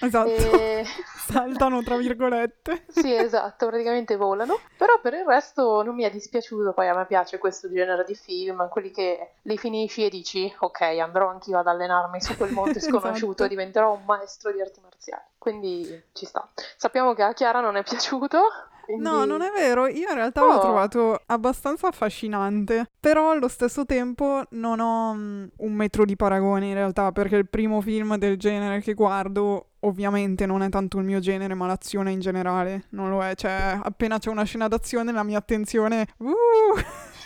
Esatto, 0.00 0.28
e... 0.28 0.84
saltano 1.26 1.82
tra 1.82 1.96
virgolette. 1.96 2.86
sì, 2.88 3.14
esatto, 3.14 3.66
praticamente 3.66 4.16
volano. 4.16 4.58
Però 4.76 5.00
per 5.00 5.14
il 5.14 5.24
resto 5.24 5.82
non 5.82 5.94
mi 5.94 6.04
è 6.04 6.10
dispiaciuto, 6.10 6.72
poi 6.72 6.88
a 6.88 6.94
me 6.94 7.06
piace 7.06 7.38
questo 7.38 7.70
genere 7.70 8.04
di 8.04 8.14
film, 8.14 8.68
quelli 8.68 8.90
che 8.90 9.32
li 9.42 9.58
finisci 9.58 10.04
e 10.04 10.08
dici 10.08 10.54
ok, 10.58 10.80
andrò 10.80 11.28
anch'io 11.28 11.58
ad 11.58 11.66
allenarmi 11.66 12.20
su 12.20 12.36
quel 12.36 12.52
monte 12.52 12.80
sconosciuto 12.80 13.30
esatto. 13.30 13.44
e 13.44 13.48
diventerò 13.48 13.92
un 13.92 14.04
maestro 14.04 14.52
di 14.52 14.60
arti 14.60 14.80
marziali. 14.80 15.24
Quindi 15.38 16.04
ci 16.12 16.26
sta. 16.26 16.48
Sappiamo 16.76 17.14
che 17.14 17.22
a 17.22 17.32
Chiara 17.32 17.60
non 17.60 17.76
è 17.76 17.82
piaciuto, 17.82 18.40
quindi... 18.86 19.02
No, 19.02 19.24
non 19.24 19.42
è 19.42 19.50
vero. 19.50 19.86
Io 19.88 20.08
in 20.08 20.14
realtà 20.14 20.42
oh. 20.42 20.52
l'ho 20.52 20.60
trovato 20.60 21.20
abbastanza 21.26 21.88
affascinante. 21.88 22.90
Però 22.98 23.32
allo 23.32 23.48
stesso 23.48 23.84
tempo 23.84 24.42
non 24.50 24.80
ho 24.80 25.10
um, 25.10 25.48
un 25.56 25.72
metro 25.72 26.04
di 26.04 26.16
paragone 26.16 26.68
in 26.68 26.74
realtà, 26.74 27.12
perché 27.12 27.36
il 27.36 27.48
primo 27.48 27.80
film 27.80 28.16
del 28.16 28.38
genere 28.38 28.80
che 28.80 28.94
guardo 28.94 29.72
ovviamente 29.80 30.46
non 30.46 30.62
è 30.62 30.68
tanto 30.68 30.98
il 30.98 31.04
mio 31.04 31.20
genere, 31.20 31.54
ma 31.54 31.66
l'azione 31.66 32.12
in 32.12 32.20
generale 32.20 32.84
non 32.90 33.10
lo 33.10 33.22
è. 33.22 33.34
Cioè, 33.34 33.78
appena 33.82 34.18
c'è 34.18 34.30
una 34.30 34.44
scena 34.44 34.68
d'azione, 34.68 35.12
la 35.12 35.24
mia 35.24 35.38
attenzione. 35.38 36.06
Uh! 36.18 36.34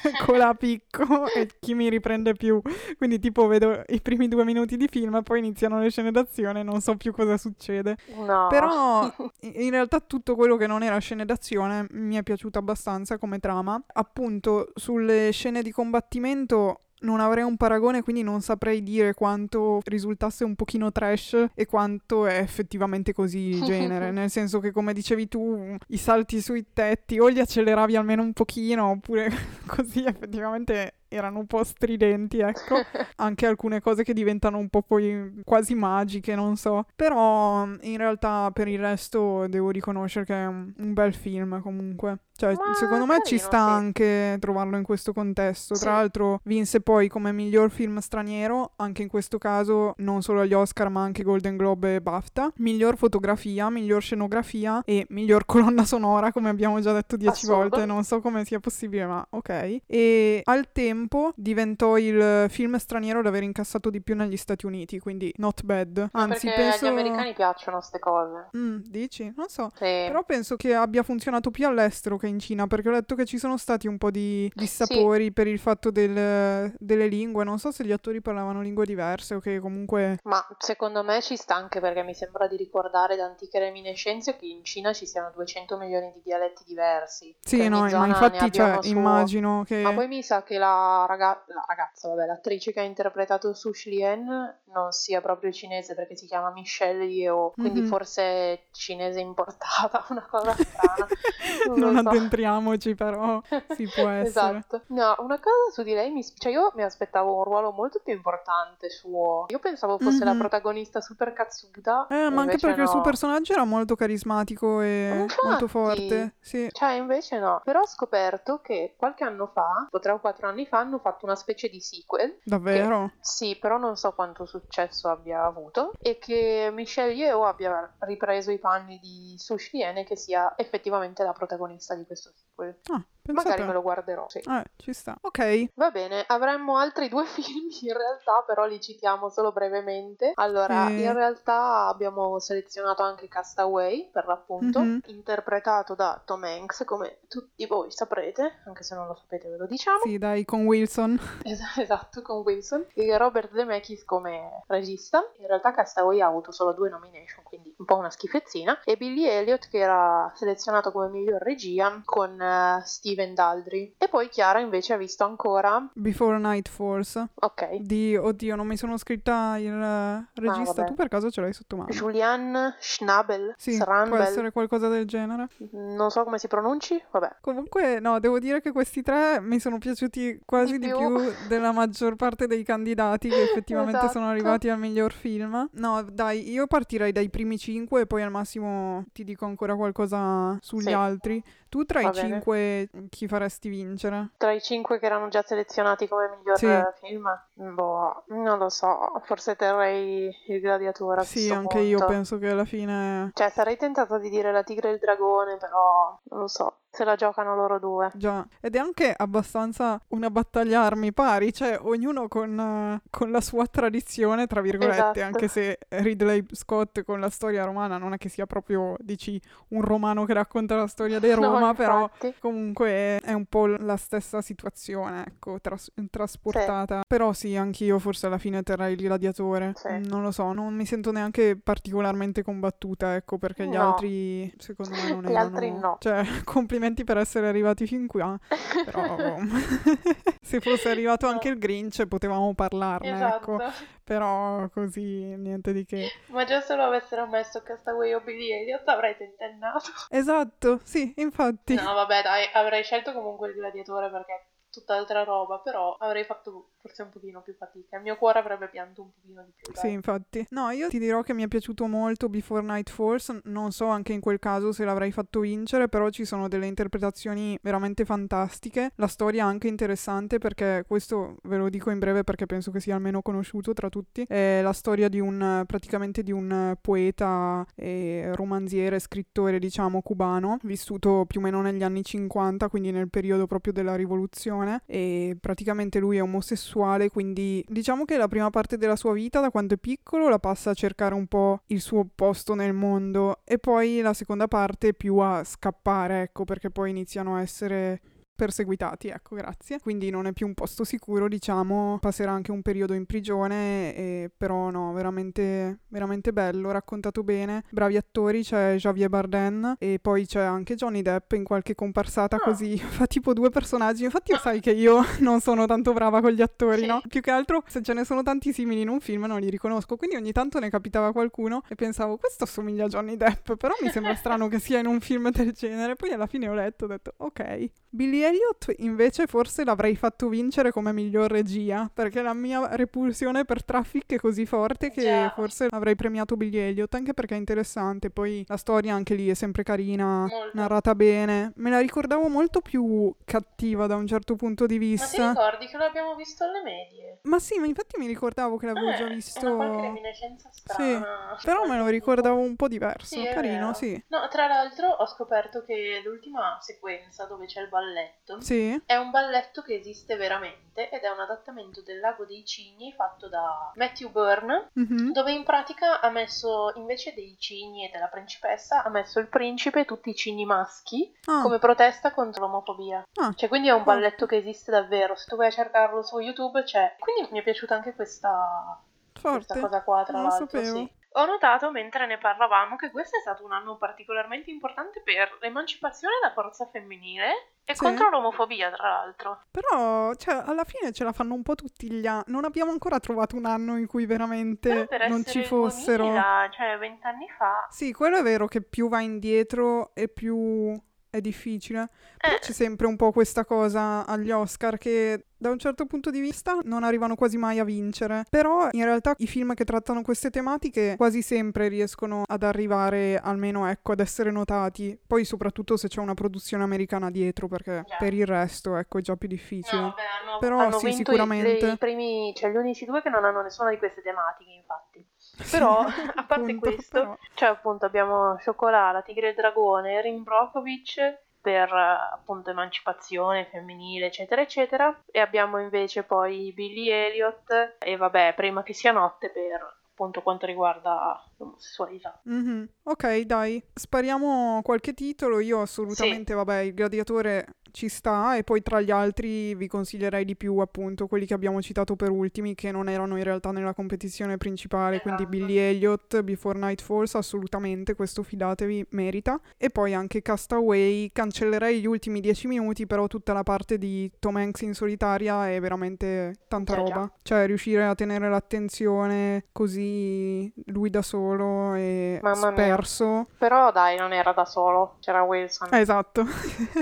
con 0.24 0.40
a 0.40 0.54
picco 0.54 1.26
e 1.34 1.48
chi 1.58 1.74
mi 1.74 1.88
riprende 1.88 2.34
più. 2.34 2.60
Quindi 2.96 3.18
tipo 3.18 3.46
vedo 3.46 3.82
i 3.88 4.00
primi 4.00 4.28
due 4.28 4.44
minuti 4.44 4.76
di 4.76 4.88
film 4.88 5.16
e 5.16 5.22
poi 5.22 5.38
iniziano 5.38 5.80
le 5.80 5.90
scene 5.90 6.10
d'azione 6.10 6.60
e 6.60 6.62
non 6.62 6.80
so 6.80 6.96
più 6.96 7.12
cosa 7.12 7.36
succede. 7.36 7.96
No. 8.14 8.48
Però 8.48 9.12
in 9.40 9.70
realtà 9.70 10.00
tutto 10.00 10.34
quello 10.34 10.56
che 10.56 10.66
non 10.66 10.82
era 10.82 10.98
scene 10.98 11.24
d'azione 11.24 11.86
mi 11.90 12.16
è 12.16 12.22
piaciuto 12.22 12.58
abbastanza 12.58 13.18
come 13.18 13.38
trama. 13.38 13.80
Appunto 13.92 14.70
sulle 14.74 15.30
scene 15.32 15.62
di 15.62 15.70
combattimento 15.70 16.82
non 17.00 17.20
avrei 17.20 17.44
un 17.44 17.56
paragone, 17.56 18.02
quindi 18.02 18.22
non 18.22 18.40
saprei 18.40 18.82
dire 18.82 19.14
quanto 19.14 19.80
risultasse 19.84 20.44
un 20.44 20.54
pochino 20.54 20.92
trash 20.92 21.46
e 21.54 21.66
quanto 21.66 22.26
è 22.26 22.38
effettivamente 22.38 23.12
così 23.12 23.50
il 23.50 23.62
genere. 23.64 24.10
Nel 24.10 24.30
senso 24.30 24.60
che, 24.60 24.72
come 24.72 24.92
dicevi 24.92 25.28
tu, 25.28 25.76
i 25.88 25.96
salti 25.96 26.40
sui 26.40 26.66
tetti 26.72 27.18
o 27.18 27.28
li 27.28 27.40
acceleravi 27.40 27.96
almeno 27.96 28.22
un 28.22 28.32
pochino, 28.32 28.90
oppure 28.90 29.30
così 29.66 30.04
effettivamente 30.04 30.94
erano 31.10 31.40
un 31.40 31.46
po' 31.46 31.64
stridenti, 31.64 32.38
ecco. 32.38 32.76
Anche 33.16 33.46
alcune 33.46 33.80
cose 33.80 34.04
che 34.04 34.12
diventano 34.12 34.58
un 34.58 34.68
po' 34.68 34.82
poi 34.82 35.42
quasi 35.44 35.74
magiche, 35.74 36.34
non 36.34 36.56
so. 36.56 36.86
Però 36.94 37.66
in 37.80 37.96
realtà 37.96 38.50
per 38.52 38.68
il 38.68 38.78
resto 38.78 39.46
devo 39.48 39.70
riconoscere 39.70 40.24
che 40.24 40.34
è 40.34 40.46
un, 40.46 40.72
un 40.76 40.92
bel 40.92 41.12
film 41.12 41.60
comunque. 41.60 42.18
Cioè, 42.40 42.54
Ma 42.54 42.72
secondo 42.72 43.04
me 43.04 43.20
ci 43.22 43.36
sta 43.36 43.66
sì. 43.66 43.70
anche 43.70 44.36
trovarlo 44.40 44.78
in 44.78 44.82
questo 44.82 45.12
contesto. 45.12 45.74
Sì. 45.74 45.82
Tra 45.82 45.92
l'altro 45.92 46.40
vinse 46.44 46.80
poi 46.80 47.06
come 47.06 47.32
miglior 47.32 47.70
film 47.70 47.98
straniero, 47.98 48.72
anche 48.76 49.02
in 49.02 49.08
questo 49.08 49.36
caso 49.36 49.92
non 49.98 50.22
solo 50.22 50.40
agli 50.40 50.54
Oscar 50.54 50.88
ma 50.88 51.02
anche 51.02 51.22
Golden 51.22 51.58
Globe 51.58 51.96
e 51.96 52.00
BAFTA. 52.00 52.52
Miglior 52.56 52.96
fotografia, 52.96 53.68
miglior 53.68 54.00
scenografia 54.00 54.80
e 54.86 55.04
miglior 55.10 55.44
colonna 55.46 55.84
sonora, 55.84 56.32
come 56.32 56.48
abbiamo 56.48 56.80
già 56.80 56.94
detto 56.94 57.16
dieci 57.16 57.46
volte. 57.46 57.84
Non 57.84 58.04
so 58.04 58.22
come 58.22 58.46
sia 58.46 58.58
possibile, 58.58 59.04
ma 59.04 59.26
ok. 59.28 59.82
E 59.86 60.40
al 60.42 60.72
tempo 60.72 61.32
diventò 61.36 61.98
il 61.98 62.46
film 62.48 62.76
straniero 62.76 63.18
ad 63.18 63.26
aver 63.26 63.42
incassato 63.42 63.90
di 63.90 64.00
più 64.00 64.16
negli 64.16 64.38
Stati 64.38 64.64
Uniti, 64.64 64.98
quindi 64.98 65.30
not 65.36 65.62
bad. 65.62 66.08
Anzi, 66.12 66.46
perché 66.46 66.62
penso... 66.62 66.86
agli 66.86 66.92
americani 66.92 67.34
piacciono 67.34 67.76
queste 67.76 67.98
cose. 67.98 68.48
Mm, 68.56 68.78
dici? 68.86 69.30
Non 69.36 69.48
so. 69.48 69.68
Sì. 69.74 69.80
Però 69.80 70.24
penso 70.24 70.56
che 70.56 70.74
abbia 70.74 71.02
funzionato 71.02 71.50
più 71.50 71.66
all'estero 71.66 72.16
che 72.16 72.28
in 72.30 72.38
Cina, 72.38 72.66
perché 72.66 72.88
ho 72.88 72.92
letto 72.92 73.14
che 73.14 73.26
ci 73.26 73.38
sono 73.38 73.56
stati 73.58 73.86
un 73.86 73.98
po' 73.98 74.10
di 74.10 74.50
dissapori 74.54 75.32
per 75.32 75.46
il 75.46 75.58
fatto 75.58 75.90
del- 75.90 76.72
delle 76.78 77.06
lingue. 77.06 77.44
Non 77.44 77.58
so 77.58 77.70
se 77.70 77.84
gli 77.84 77.92
attori 77.92 78.20
parlavano 78.20 78.62
lingue 78.62 78.86
diverse 78.86 79.34
o 79.34 79.40
che 79.40 79.60
comunque... 79.60 80.18
Ma 80.24 80.44
secondo 80.58 81.02
me 81.02 81.20
ci 81.20 81.36
sta 81.36 81.54
anche 81.54 81.80
perché 81.80 82.02
mi 82.02 82.14
sembra 82.14 82.46
di 82.48 82.56
ricordare 82.56 83.16
da 83.16 83.24
antiche 83.24 83.58
reminiscenze 83.58 84.36
che 84.36 84.46
in 84.46 84.64
Cina 84.64 84.92
ci 84.92 85.06
siano 85.06 85.30
200 85.34 85.76
milioni 85.76 86.10
di 86.14 86.20
dialetti 86.24 86.62
diversi. 86.66 87.34
Sì, 87.40 87.68
no, 87.68 87.80
ma 87.90 88.06
infatti, 88.06 88.50
cioè, 88.52 88.78
immagino 88.84 89.62
che... 89.66 89.82
Ma 89.82 89.92
poi 89.92 90.08
mi 90.08 90.22
sa 90.22 90.42
che 90.42 90.56
la, 90.58 91.04
raga- 91.08 91.42
la 91.48 91.64
ragazza, 91.66 92.08
vabbè, 92.08 92.26
l'attrice 92.26 92.72
che 92.72 92.80
ha 92.80 92.84
interpretato 92.84 93.52
Su 93.52 93.70
Lien 93.84 94.24
non 94.72 94.92
sia 94.92 95.20
proprio 95.20 95.50
cinese 95.52 95.94
perché 95.94 96.16
si 96.16 96.26
chiama 96.26 96.50
Michelle 96.50 97.04
Yeoh, 97.04 97.50
quindi 97.52 97.80
Mhm. 97.80 97.86
forse 97.86 98.66
cinese 98.72 99.20
importata, 99.20 100.04
una 100.10 100.26
cosa 100.30 100.52
strana. 100.54 101.06
Non 101.66 101.78
non 101.78 101.92
lo 101.94 102.02
so. 102.02 102.19
Addentriamoci, 102.20 102.94
però 102.94 103.40
si 103.74 103.88
può 103.94 104.08
essere. 104.10 104.58
Esatto. 104.58 104.82
No, 104.88 105.14
una 105.18 105.38
cosa 105.38 105.70
su 105.72 105.82
di 105.82 105.92
lei, 105.94 106.10
mi... 106.10 106.24
cioè 106.24 106.52
io 106.52 106.72
mi 106.74 106.82
aspettavo 106.82 107.36
un 107.36 107.44
ruolo 107.44 107.70
molto 107.72 108.00
più 108.02 108.12
importante 108.12 108.90
suo. 108.90 109.46
Io 109.48 109.58
pensavo 109.58 109.98
fosse 109.98 110.24
la 110.24 110.32
Mhm. 110.32 110.38
protagonista 110.38 111.00
super 111.00 111.32
cazzuta. 111.32 112.06
Eh, 112.08 112.30
ma 112.30 112.42
anche 112.42 112.58
perché 112.58 112.82
il 112.82 112.88
suo 112.88 112.98
no. 112.98 113.02
personaggio 113.04 113.52
era 113.52 113.64
molto 113.64 113.94
carismatico 113.96 114.80
e 114.80 115.10
Infatti. 115.22 115.46
molto 115.46 115.68
forte. 115.68 116.34
Sì. 116.40 116.68
Cioè, 116.70 116.92
invece 116.92 117.38
no. 117.38 117.60
Però 117.64 117.80
ho 117.80 117.86
scoperto 117.86 118.60
che 118.60 118.94
qualche 118.96 119.24
anno 119.24 119.46
fa, 119.52 119.88
o 119.90 119.98
tre 119.98 120.12
o 120.12 120.20
quattro 120.20 120.48
anni 120.48 120.66
fa, 120.66 120.78
hanno 120.78 120.98
fatto 120.98 121.24
una 121.24 121.34
specie 121.36 121.68
di 121.68 121.80
sequel. 121.80 122.38
Davvero? 122.44 123.12
Sì, 123.20 123.56
però 123.60 123.78
non 123.78 123.96
so 123.96 124.12
quanto 124.12 124.46
successo 124.46 125.08
abbia 125.08 125.44
avuto. 125.44 125.92
E 126.00 126.18
che 126.18 126.70
Michelle 126.72 127.12
Yeoh 127.12 127.44
abbia 127.44 127.92
ripreso 128.00 128.50
i 128.50 128.58
panni 128.58 128.98
di 128.98 129.34
Su 129.38 129.56
Lien 129.72 129.96
e 129.98 130.04
che 130.04 130.16
sia 130.16 130.52
effettivamente 130.56 131.22
la 131.24 131.32
protagonista 131.32 131.94
di 131.94 131.99
questo 132.06 132.32
sequel. 132.34 132.78
Ah, 132.90 133.04
pensa 133.22 133.42
Magari 133.42 133.62
me 133.66 133.72
lo 133.72 133.82
guarderò. 133.82 134.26
Sì. 134.28 134.38
Eh, 134.38 134.64
ci 134.76 134.92
sta. 134.92 135.16
Ok. 135.20 135.70
Va 135.74 135.90
bene, 135.90 136.24
avremmo 136.26 136.76
altri 136.78 137.08
due 137.08 137.24
film 137.26 137.68
in 137.82 137.92
realtà, 137.96 138.42
però 138.46 138.64
li 138.66 138.80
citiamo 138.80 139.28
solo 139.28 139.52
brevemente. 139.52 140.32
Allora, 140.34 140.88
Eh. 140.88 141.02
in 141.02 141.12
realtà 141.12 141.86
abbiamo 141.86 142.38
selezionato 142.38 143.02
anche 143.02 143.28
Castaway, 143.28 144.10
per 144.10 144.26
l'appunto, 144.26 144.80
Mhm. 144.80 145.00
interpretato 145.06 145.94
da 145.94 146.20
Tom 146.24 146.44
Hanks, 146.44 146.84
come 146.84 147.18
tutti 147.28 147.66
voi 147.66 147.90
saprete, 147.90 148.60
anche 148.66 148.82
se 148.82 148.94
non 148.94 149.06
lo 149.06 149.14
sapete 149.14 149.48
ve 149.48 149.56
lo 149.56 149.66
diciamo. 149.66 150.00
Sì, 150.02 150.18
dai, 150.18 150.44
con 150.44 150.64
Wilson. 150.66 151.18
Es- 151.44 151.76
esatto, 151.78 152.22
con 152.22 152.38
Wilson. 152.38 152.86
E 152.94 153.16
Robert 153.16 153.52
Zemeckis 153.54 154.04
come 154.04 154.62
regista. 154.66 155.22
In 155.38 155.46
realtà 155.46 155.72
Castaway 155.72 156.20
ha 156.20 156.26
avuto 156.26 156.52
solo 156.52 156.72
due 156.72 156.88
nomination, 156.88 157.42
quindi 157.44 157.74
un 157.78 157.84
po' 157.84 157.96
una 157.96 158.10
schifezzina. 158.10 158.80
E 158.84 158.96
Billy 158.96 159.24
Elliot 159.26 159.68
che 159.68 159.78
era 159.78 160.30
selezionato 160.34 160.90
come 160.92 161.08
miglior 161.08 161.40
regia 161.42 162.00
con 162.04 162.40
eh, 162.40 162.82
Steven 163.10 163.34
Daldry. 163.34 163.94
E 163.98 164.08
poi 164.08 164.28
Chiara 164.28 164.60
invece 164.60 164.92
ha 164.92 164.96
visto 164.96 165.24
ancora 165.24 165.88
Before 165.94 166.38
Night 166.38 166.68
Force. 166.68 167.28
Ok. 167.34 167.76
Di 167.78 168.16
oddio, 168.16 168.54
non 168.54 168.66
mi 168.66 168.76
sono 168.76 168.96
scritta 168.96 169.56
il 169.58 169.66
eh, 169.66 169.84
ah, 169.84 170.28
regista, 170.34 170.82
ah, 170.82 170.84
tu 170.84 170.94
per 170.94 171.08
caso 171.08 171.30
ce 171.30 171.40
l'hai 171.40 171.52
sotto 171.52 171.76
mano? 171.76 171.90
Julian 171.90 172.74
Schnabel. 172.78 173.54
Sì, 173.56 173.72
Sranbel. 173.72 174.08
può 174.08 174.18
essere 174.18 174.52
qualcosa 174.52 174.88
del 174.88 175.06
genere. 175.06 175.48
Non 175.72 176.10
so 176.10 176.22
come 176.22 176.38
si 176.38 176.46
pronunci, 176.46 177.02
vabbè. 177.10 177.36
Comunque 177.40 177.98
no, 177.98 178.20
devo 178.20 178.38
dire 178.38 178.60
che 178.60 178.70
questi 178.70 179.02
tre 179.02 179.40
mi 179.40 179.58
sono 179.58 179.78
piaciuti 179.78 180.40
quasi 180.44 180.78
di, 180.78 180.86
di 180.86 180.92
più. 180.92 181.16
più. 181.16 181.32
della 181.48 181.72
maggior 181.72 182.14
parte 182.14 182.46
dei 182.46 182.62
candidati 182.62 183.28
che 183.28 183.42
effettivamente 183.42 183.98
esatto. 183.98 184.12
sono 184.12 184.28
arrivati 184.28 184.68
al 184.68 184.78
miglior 184.78 185.12
film. 185.12 185.68
No, 185.72 186.02
dai, 186.02 186.50
io 186.50 186.66
partirei 186.66 187.12
dai 187.12 187.28
primi 187.28 187.58
cinque 187.58 188.02
e 188.02 188.06
poi 188.06 188.22
al 188.22 188.30
massimo 188.30 189.04
ti 189.12 189.24
dico 189.24 189.46
ancora 189.46 189.74
qualcosa 189.74 190.56
sugli 190.60 190.82
sì. 190.82 190.92
altri. 190.92 191.42
Tu 191.68 191.84
tra 191.84 192.02
Va 192.02 192.10
i 192.10 192.14
cinque 192.14 192.88
chi 193.08 193.26
faresti 193.28 193.68
vincere? 193.68 194.30
Tra 194.36 194.52
i 194.52 194.60
cinque 194.60 194.98
che 194.98 195.06
erano 195.06 195.28
già 195.28 195.42
selezionati 195.42 196.08
come 196.08 196.28
miglior 196.36 196.56
Sì. 196.58 196.68
film, 197.00 197.28
boh, 197.74 198.24
non 198.28 198.58
lo 198.58 198.68
so, 198.68 199.20
forse 199.24 199.56
terrei 199.56 200.34
il 200.48 200.60
gladiatore 200.60 201.20
a 201.20 201.24
Sì, 201.24 201.50
anche 201.50 201.78
io 201.78 201.98
punto. 201.98 202.12
penso 202.12 202.38
che 202.38 202.48
alla 202.50 202.64
fine... 202.64 203.30
Cioè, 203.34 203.50
sarei 203.50 203.76
tentata 203.76 204.18
di 204.18 204.28
dire 204.28 204.52
la 204.52 204.62
tigre 204.62 204.90
e 204.90 204.92
il 204.92 204.98
dragone, 204.98 205.56
però 205.56 206.18
non 206.24 206.40
lo 206.40 206.48
so, 206.48 206.79
se 206.90 207.04
la 207.04 207.14
giocano 207.14 207.54
loro 207.54 207.78
due. 207.78 208.10
Già, 208.14 208.44
ed 208.60 208.74
è 208.74 208.78
anche 208.78 209.14
abbastanza 209.16 210.00
una 210.08 210.28
battaglia 210.30 210.82
armi 210.82 211.12
pari, 211.12 211.52
cioè 211.52 211.78
ognuno 211.80 212.26
con, 212.28 213.00
con 213.10 213.30
la 213.30 213.40
sua 213.40 213.66
tradizione, 213.66 214.46
tra 214.46 214.60
virgolette, 214.60 214.98
Esatto. 215.00 215.20
anche 215.22 215.46
se 215.48 215.78
Ridley 215.88 216.44
Scott 216.52 217.02
con 217.04 217.20
la 217.20 217.30
storia 217.30 217.64
romana 217.64 217.96
non 217.96 218.12
è 218.12 218.18
che 218.18 218.28
sia 218.28 218.44
proprio, 218.46 218.96
dici, 218.98 219.40
un 219.68 219.82
romano 219.82 220.24
che 220.24 220.32
racconta 220.32 220.74
la 220.76 220.88
storia 220.88 221.18
di 221.20 221.28
No, 221.34 221.36
Roma, 221.36 221.74
però 221.74 222.02
infatti. 222.02 222.34
comunque 222.40 223.18
è 223.18 223.32
un 223.32 223.44
po' 223.46 223.66
la 223.66 223.96
stessa 223.96 224.40
situazione, 224.40 225.24
ecco, 225.26 225.60
tras- 225.60 225.92
trasportata. 226.10 227.02
Però 227.06 227.32
sì, 227.32 227.56
anch'io 227.56 227.98
forse 228.00 228.26
alla 228.26 228.38
fine 228.38 228.62
terrei 228.64 228.94
il 228.94 228.98
gladiatore. 229.00 229.74
Sì. 229.76 230.08
Non 230.08 230.22
lo 230.22 230.32
so, 230.32 230.52
non 230.52 230.74
mi 230.74 230.84
sento 230.86 231.12
neanche 231.12 231.56
particolarmente 231.56 232.42
combattuta, 232.42 233.14
ecco, 233.14 233.38
perché 233.38 233.66
gli 233.66 233.76
No. 233.76 233.92
altri 233.92 234.52
secondo 234.58 234.94
me 234.96 235.10
non 235.12 235.22
Gli 235.24 235.30
erano... 235.30 235.46
altri 235.46 235.70
no. 235.72 235.96
Cioè, 236.00 236.24
complimenti 236.44 236.78
per 237.04 237.18
essere 237.18 237.48
arrivati 237.48 237.86
fin 237.86 238.06
qua. 238.06 238.38
Però 238.84 239.38
se 240.40 240.60
fosse 240.60 240.90
arrivato 240.90 241.26
anche 241.26 241.48
il 241.48 241.58
Grinch 241.58 242.06
potevamo 242.06 242.54
parlarne, 242.54 243.12
esatto. 243.12 243.60
ecco. 243.60 243.72
Però 244.02 244.68
così 244.70 245.36
niente 245.36 245.72
di 245.72 245.84
che. 245.84 246.10
Ma 246.26 246.44
già 246.44 246.60
se 246.60 246.74
lo 246.74 246.82
avessero 246.84 247.26
messo 247.28 247.62
Castaway 247.62 248.12
Elliot 248.12 248.88
avrei 248.88 249.16
tentennato. 249.16 249.90
Esatto, 250.08 250.80
sì, 250.82 251.12
infatti. 251.18 251.74
No, 251.74 251.94
vabbè, 251.94 252.22
dai, 252.22 252.48
avrei 252.52 252.82
scelto 252.82 253.12
comunque 253.12 253.48
il 253.48 253.54
gladiatore 253.54 254.10
perché 254.10 254.46
tutt'altra 254.70 255.24
roba, 255.24 255.58
però 255.58 255.96
avrei 255.98 256.24
fatto 256.24 256.70
forse 256.80 257.02
un 257.02 257.10
pochino 257.10 257.42
più 257.42 257.54
fatica. 257.54 257.96
Il 257.96 258.02
mio 258.02 258.16
cuore 258.16 258.38
avrebbe 258.38 258.68
pianto 258.68 259.02
un 259.02 259.10
pochino 259.12 259.42
di 259.44 259.52
più. 259.54 259.72
dai. 259.72 259.82
Sì, 259.82 259.90
infatti. 259.92 260.46
No, 260.50 260.70
io 260.70 260.88
ti 260.88 260.98
dirò 260.98 261.22
che 261.22 261.34
mi 261.34 261.42
è 261.42 261.48
piaciuto 261.48 261.86
molto 261.86 262.28
Before 262.28 262.62
Night 262.62 262.90
Force. 262.90 263.40
Non 263.44 263.72
so 263.72 263.86
anche 263.86 264.12
in 264.12 264.20
quel 264.20 264.38
caso 264.38 264.72
se 264.72 264.84
l'avrei 264.84 265.12
fatto 265.12 265.40
vincere, 265.40 265.88
però 265.88 266.08
ci 266.10 266.24
sono 266.24 266.48
delle 266.48 266.66
interpretazioni 266.66 267.58
veramente 267.60 268.04
fantastiche. 268.04 268.92
La 268.96 269.08
storia 269.08 269.44
anche 269.44 269.68
interessante 269.68 270.38
perché 270.38 270.84
questo 270.86 271.36
ve 271.42 271.56
lo 271.56 271.68
dico 271.68 271.90
in 271.90 271.98
breve 271.98 272.24
perché 272.24 272.46
penso 272.46 272.70
che 272.70 272.80
sia 272.80 272.94
almeno 272.94 273.20
conosciuto 273.22 273.72
tra 273.72 273.88
tutti. 273.88 274.24
È 274.26 274.60
la 274.62 274.72
storia 274.72 275.08
di 275.08 275.20
un 275.20 275.64
praticamente 275.66 276.22
di 276.22 276.32
un 276.32 276.76
poeta 276.80 277.66
e 277.74 278.30
romanziere, 278.34 278.98
scrittore, 279.00 279.58
diciamo, 279.58 280.00
cubano, 280.00 280.58
vissuto 280.62 281.24
più 281.26 281.40
o 281.40 281.42
meno 281.42 281.60
negli 281.60 281.82
anni 281.82 282.02
50, 282.02 282.68
quindi 282.68 282.90
nel 282.90 283.10
periodo 283.10 283.46
proprio 283.46 283.72
della 283.72 283.96
rivoluzione 283.96 284.59
e 284.86 285.36
praticamente 285.40 285.98
lui 285.98 286.16
è 286.16 286.22
omosessuale, 286.22 287.08
quindi 287.10 287.64
diciamo 287.68 288.04
che 288.04 288.16
la 288.16 288.28
prima 288.28 288.50
parte 288.50 288.76
della 288.76 288.96
sua 288.96 289.12
vita 289.12 289.40
da 289.40 289.50
quando 289.50 289.74
è 289.74 289.78
piccolo 289.78 290.28
la 290.28 290.38
passa 290.38 290.70
a 290.70 290.74
cercare 290.74 291.14
un 291.14 291.26
po' 291.26 291.62
il 291.66 291.80
suo 291.80 292.06
posto 292.14 292.54
nel 292.54 292.72
mondo 292.72 293.40
e 293.44 293.58
poi 293.58 294.00
la 294.00 294.12
seconda 294.12 294.48
parte 294.48 294.94
più 294.94 295.18
a 295.18 295.42
scappare, 295.44 296.22
ecco, 296.22 296.44
perché 296.44 296.70
poi 296.70 296.90
iniziano 296.90 297.36
a 297.36 297.40
essere 297.40 298.00
perseguitati, 298.40 299.08
ecco, 299.08 299.34
grazie. 299.36 299.80
Quindi 299.80 300.08
non 300.08 300.26
è 300.26 300.32
più 300.32 300.46
un 300.46 300.54
posto 300.54 300.82
sicuro, 300.84 301.28
diciamo, 301.28 301.98
passerà 302.00 302.30
anche 302.32 302.50
un 302.50 302.62
periodo 302.62 302.94
in 302.94 303.04
prigione, 303.04 303.94
e, 303.94 304.30
però 304.34 304.70
no, 304.70 304.92
veramente, 304.94 305.80
veramente 305.88 306.32
bello, 306.32 306.70
raccontato 306.70 307.22
bene, 307.22 307.64
bravi 307.70 307.96
attori, 307.98 308.42
c'è 308.42 308.76
Javier 308.76 309.10
Bardem 309.10 309.74
e 309.78 309.98
poi 310.00 310.24
c'è 310.26 310.40
anche 310.40 310.74
Johnny 310.74 311.02
Depp 311.02 311.32
in 311.32 311.44
qualche 311.44 311.74
comparsata 311.74 312.36
Ah. 312.36 312.40
così, 312.40 312.78
fa 312.78 313.06
tipo 313.06 313.34
due 313.34 313.50
personaggi, 313.50 314.04
infatti 314.04 314.32
sai 314.40 314.60
che 314.60 314.70
io 314.70 315.02
non 315.20 315.40
sono 315.40 315.66
tanto 315.66 315.92
brava 315.92 316.22
con 316.22 316.30
gli 316.30 316.40
attori, 316.40 316.80
Sì. 316.82 316.86
no? 316.86 317.02
Più 317.06 317.20
che 317.20 317.30
altro 317.30 317.62
se 317.66 317.82
ce 317.82 317.92
ne 317.92 318.04
sono 318.06 318.22
tanti 318.22 318.52
simili 318.54 318.80
in 318.80 318.88
un 318.88 319.00
film 319.00 319.24
non 319.26 319.38
li 319.40 319.50
riconosco, 319.50 319.96
quindi 319.96 320.16
ogni 320.16 320.32
tanto 320.32 320.58
ne 320.58 320.70
capitava 320.70 321.12
qualcuno 321.12 321.62
e 321.68 321.74
pensavo 321.74 322.16
questo 322.16 322.44
assomiglia 322.44 322.84
a 322.86 322.88
Johnny 322.88 323.16
Depp, 323.18 323.52
però 323.54 323.74
mi 323.82 323.90
sembra 323.90 324.14
strano 324.14 324.48
che 324.48 324.58
sia 324.58 324.78
in 324.78 324.86
un 324.86 325.00
film 325.00 325.30
del 325.30 325.52
genere, 325.52 325.96
poi 325.96 326.10
alla 326.12 326.26
fine 326.26 326.48
ho 326.48 326.54
letto, 326.54 326.84
ho 326.86 326.88
detto 326.88 327.12
ok. 327.18 327.70
Billy 327.92 328.22
Elliot 328.30 328.74
invece 328.78 329.26
forse 329.26 329.64
l'avrei 329.64 329.94
fatto 329.96 330.28
vincere 330.28 330.70
come 330.72 330.92
miglior 330.92 331.30
regia, 331.30 331.90
perché 331.92 332.22
la 332.22 332.32
mia 332.34 332.74
repulsione 332.76 333.44
per 333.44 333.64
Traffic 333.64 334.12
è 334.14 334.18
così 334.18 334.46
forte 334.46 334.90
che 334.90 335.02
Già. 335.02 335.30
forse 335.34 335.66
avrei 335.70 335.94
premiato 335.96 336.36
Billy 336.36 336.58
Elliot, 336.58 336.94
anche 336.94 337.12
perché 337.14 337.34
è 337.34 337.38
interessante, 337.38 338.10
poi 338.10 338.44
la 338.48 338.56
storia 338.56 338.94
anche 338.94 339.14
lì 339.14 339.28
è 339.28 339.34
sempre 339.34 339.62
carina, 339.62 340.20
Molto. 340.26 340.50
narrata 340.54 340.94
bene. 340.94 341.52
Me 341.56 341.70
la 341.70 341.80
ricordavo 341.80 342.28
molto 342.28 342.60
più 342.60 343.12
cattiva 343.24 343.86
da 343.86 343.96
un 343.96 344.06
certo 344.06 344.36
punto 344.36 344.66
di 344.66 344.74
Ma 344.78 344.80
ti 344.80 344.90
vista. 344.94 345.28
ricordi 345.28 345.66
che 345.66 345.76
l'abbiamo 345.76 346.14
visto 346.14 346.44
alle 346.44 346.62
medie? 346.62 347.18
Ma 347.22 347.38
sì, 347.38 347.58
ma 347.58 347.66
infatti 347.66 347.98
mi 347.98 348.06
ricordavo 348.06 348.56
che 348.56 348.66
l'avevo 348.66 348.88
Eh, 348.90 348.94
già 348.94 349.04
Una 349.04 349.10
qualche 349.10 349.14
visto. 349.14 349.80
reminiscenza 349.80 350.48
Sì, 350.52 350.60
strana. 350.60 351.36
però 351.42 351.66
me 351.66 351.76
lo 351.78 351.86
ricordavo 351.88 352.38
un 352.38 352.56
po' 352.56 352.68
diverso. 352.68 353.20
Sì, 353.20 353.28
Carino, 353.28 353.58
vero. 353.66 353.72
sì. 353.74 354.02
No, 354.08 354.26
tra 354.28 354.46
l'altro 354.46 354.88
ho 354.88 355.06
scoperto 355.06 355.62
che 355.64 356.00
l'ultima 356.04 356.58
sequenza 356.60 357.26
dove 357.26 357.46
c'è 357.46 357.60
il 357.60 357.68
balletto 357.68 358.19
balletto 358.24 358.40
Sì? 358.40 358.82
è 358.86 358.96
un 358.96 359.10
balletto 359.10 359.62
che 359.62 359.74
esiste 359.74 360.16
veramente 360.16 360.88
ed 360.90 361.02
è 361.02 361.08
un 361.10 361.20
adattamento 361.20 361.82
del 361.82 362.00
Lago 362.00 362.24
dei 362.24 362.44
Cigni 362.44 362.92
fatto 362.92 363.28
da 363.28 363.72
Matthew 363.74 364.10
Byrne 364.10 364.68
Mhm. 364.74 365.12
dove 365.12 365.32
in 365.32 365.44
pratica 365.44 366.00
ha 366.00 366.10
messo 366.10 366.72
invece 366.76 367.14
dei 367.14 367.36
cigni 367.38 367.86
e 367.86 367.90
della 367.90 368.06
principessa 368.08 368.82
ha 368.82 368.88
messo 368.90 369.18
il 369.18 369.28
principe 369.28 369.80
e 369.80 369.84
tutti 369.84 370.10
i 370.10 370.14
cigni 370.14 370.44
maschi 370.44 371.12
Ah, 371.26 371.42
come 371.42 371.58
protesta 371.58 372.12
contro 372.12 372.42
l'omofobia. 372.46 373.02
ah, 373.20 373.32
Cioè, 373.34 373.48
quindi 373.48 373.68
è 373.68 373.72
un 373.72 373.84
balletto 373.84 374.26
che 374.26 374.36
esiste 374.36 374.70
davvero. 374.70 375.14
Se 375.16 375.26
tu 375.28 375.36
vai 375.36 375.48
a 375.48 375.50
cercarlo 375.50 376.02
su 376.02 376.18
YouTube 376.18 376.62
c'è. 376.64 376.96
Quindi 376.98 377.30
mi 377.32 377.40
è 377.40 377.42
piaciuta 377.42 377.74
anche 377.74 377.94
questa, 377.94 378.80
questa 379.20 379.54
forte. 379.54 379.60
cosa 379.60 379.82
qua, 379.82 380.02
tra 380.04 380.12
Non 380.14 380.22
lo 380.24 380.28
l'altro. 380.28 380.46
sapevo. 380.60 380.76
Sì. 380.78 380.92
Ho 381.14 381.24
notato 381.26 381.72
mentre 381.72 382.06
ne 382.06 382.18
parlavamo 382.18 382.76
che 382.76 382.90
questo 382.90 383.16
è 383.16 383.20
stato 383.20 383.44
un 383.44 383.52
anno 383.52 383.76
particolarmente 383.76 384.50
importante 384.50 385.00
per 385.02 385.38
l'emancipazione 385.40 386.14
della 386.20 386.32
forza 386.32 386.66
femminile 386.70 387.54
e 387.64 387.74
Sì. 387.74 387.82
contro 387.82 388.10
l'omofobia, 388.10 388.70
tra 388.70 388.88
l'altro. 388.88 389.42
Però, 389.50 390.14
cioè, 390.14 390.42
alla 390.46 390.64
fine 390.64 390.92
ce 390.92 391.02
la 391.02 391.12
fanno 391.12 391.34
un 391.34 391.42
po' 391.42 391.56
tutti 391.56 391.90
gli 391.90 392.06
anni. 392.06 392.24
Non 392.28 392.44
abbiamo 392.44 392.70
ancora 392.70 393.00
trovato 393.00 393.34
un 393.36 393.44
anno 393.44 393.76
in 393.76 393.86
cui 393.86 394.06
veramente 394.06 394.86
per 394.86 395.08
non 395.08 395.24
ci 395.24 395.42
fossero. 395.44 396.04
2000, 396.04 396.48
cioè 396.52 396.78
vent'anni 396.78 397.28
fa. 397.36 397.66
Sì, 397.70 397.92
quello 397.92 398.18
è 398.18 398.22
vero 398.22 398.46
che 398.46 398.62
più 398.62 398.88
va 398.88 399.00
indietro 399.00 399.92
e 399.94 400.08
più 400.08 400.80
è 401.10 401.20
difficile. 401.20 401.88
Però 402.16 402.34
Eh, 402.34 402.38
c'è 402.38 402.52
sempre 402.52 402.86
un 402.86 402.96
po' 402.96 403.12
questa 403.12 403.44
cosa 403.44 404.06
agli 404.06 404.30
Oscar 404.30 404.78
che 404.78 405.24
da 405.36 405.48
un 405.50 405.58
certo 405.58 405.86
punto 405.86 406.10
di 406.10 406.20
vista 406.20 406.58
non 406.64 406.84
arrivano 406.84 407.14
quasi 407.14 407.38
mai 407.38 407.58
a 407.58 407.64
vincere. 407.64 408.24
Però 408.28 408.68
in 408.72 408.84
realtà 408.84 409.14
i 409.18 409.26
film 409.26 409.54
che 409.54 409.64
trattano 409.64 410.02
queste 410.02 410.28
tematiche 410.30 410.94
quasi 410.96 411.22
sempre 411.22 411.68
riescono 411.68 412.24
ad 412.26 412.42
arrivare 412.42 413.16
almeno 413.16 413.66
ecco 413.66 413.92
ad 413.92 414.00
essere 414.00 414.30
notati. 414.30 414.98
Poi 415.06 415.24
soprattutto 415.24 415.76
se 415.76 415.88
c'è 415.88 416.00
una 416.00 416.14
produzione 416.14 416.62
americana 416.62 417.10
dietro 417.10 417.48
perché 417.48 417.84
Già. 417.86 417.96
per 417.98 418.12
il 418.12 418.26
resto 418.26 418.76
ecco 418.76 418.98
è 418.98 419.00
già 419.00 419.16
più 419.16 419.28
difficile. 419.28 419.80
No, 419.80 419.88
vabbè, 419.88 420.02
hanno, 420.22 420.38
Però 420.38 420.58
hanno 420.58 420.78
sì, 420.78 420.92
sicuramente. 420.92 421.66
I, 421.66 421.72
i 421.72 421.78
primi, 421.78 422.32
cioè 422.36 422.50
gli 422.50 422.56
unici 422.56 422.84
due 422.84 423.00
che 423.00 423.08
non 423.08 423.24
hanno 423.24 423.40
nessuna 423.42 423.70
di 423.70 423.78
queste 423.78 424.02
tematiche, 424.02 424.50
infatti. 424.50 425.04
Però, 425.50 425.80
a 426.14 426.24
parte 426.24 426.52
Appunto, 426.52 426.58
questo, 426.60 427.00
però. 427.00 427.18
cioè 427.34 427.48
appunto 427.48 427.86
abbiamo 427.86 428.38
Cioccolà, 428.38 428.92
la 428.92 429.02
Tigre 429.02 429.26
e 429.26 429.30
il 429.30 429.36
Dragone, 429.36 429.92
Erin 429.92 430.22
Brockovich 430.22 431.18
per 431.40 431.72
appunto 431.72 432.50
emancipazione 432.50 433.46
femminile, 433.46 434.06
eccetera, 434.06 434.42
eccetera. 434.42 435.02
E 435.10 435.20
abbiamo 435.20 435.58
invece 435.58 436.02
poi 436.02 436.52
Billy 436.52 436.88
Elliot 436.88 437.76
e 437.78 437.96
vabbè, 437.96 438.34
prima 438.36 438.62
che 438.62 438.74
sia 438.74 438.92
notte 438.92 439.30
per 439.30 439.76
appunto 439.90 440.22
quanto 440.22 440.46
riguarda 440.46 441.22
l'omosessualità. 441.40 442.20
Mhm. 442.24 442.68
Ok, 442.84 443.20
dai, 443.20 443.62
spariamo 443.74 444.60
qualche 444.62 444.92
titolo. 444.94 445.40
Io 445.40 445.60
assolutamente, 445.60 446.34
vabbè, 446.34 446.58
il 446.60 446.74
gladiatore 446.74 447.46
ci 447.72 447.88
sta 447.88 448.36
e 448.36 448.42
poi 448.42 448.62
tra 448.62 448.80
gli 448.80 448.90
altri 448.90 449.54
vi 449.54 449.68
consiglierei 449.68 450.24
di 450.24 450.36
più 450.36 450.58
appunto 450.58 451.06
quelli 451.06 451.24
che 451.24 451.34
abbiamo 451.34 451.62
citato 451.62 451.94
per 451.94 452.10
ultimi 452.10 452.54
che 452.56 452.72
non 452.72 452.88
erano 452.88 453.16
in 453.16 453.22
realtà 453.22 453.52
nella 453.52 453.74
competizione 453.74 454.36
principale, 454.38 455.00
quindi 455.00 455.22
Esatto. 455.22 455.36
Billy 455.36 455.56
Elliot, 455.56 456.22
Before 456.22 456.58
Night 456.58 456.82
Falls, 456.82 457.14
assolutamente, 457.14 457.94
questo 457.94 458.22
fidatevi, 458.22 458.86
merita. 458.90 459.40
E 459.56 459.70
poi 459.70 459.94
anche 459.94 460.22
Castaway, 460.22 461.10
cancellerei 461.12 461.80
gli 461.80 461.86
ultimi 461.86 462.20
dieci 462.20 462.46
minuti, 462.46 462.86
però 462.86 463.06
tutta 463.06 463.32
la 463.32 463.42
parte 463.42 463.78
di 463.78 464.10
Tom 464.18 464.36
Hanks 464.36 464.62
in 464.62 464.74
solitaria 464.74 465.50
è 465.50 465.60
veramente 465.60 466.34
tanta 466.48 466.74
roba. 466.74 467.12
Cioè 467.22 467.46
riuscire 467.46 467.84
a 467.84 467.94
tenere 467.94 468.28
l'attenzione 468.28 469.44
così 469.52 470.52
lui 470.66 470.90
da 470.90 471.02
solo 471.02 471.29
e 471.74 472.18
Mamma 472.22 472.50
mia. 472.50 472.64
sperso. 472.64 473.26
Però 473.38 473.70
dai, 473.72 473.96
non 473.96 474.12
era 474.12 474.32
da 474.32 474.44
solo, 474.44 474.96
c'era 475.00 475.22
Wilson. 475.22 475.68
Eh, 475.72 475.80
esatto. 475.80 476.24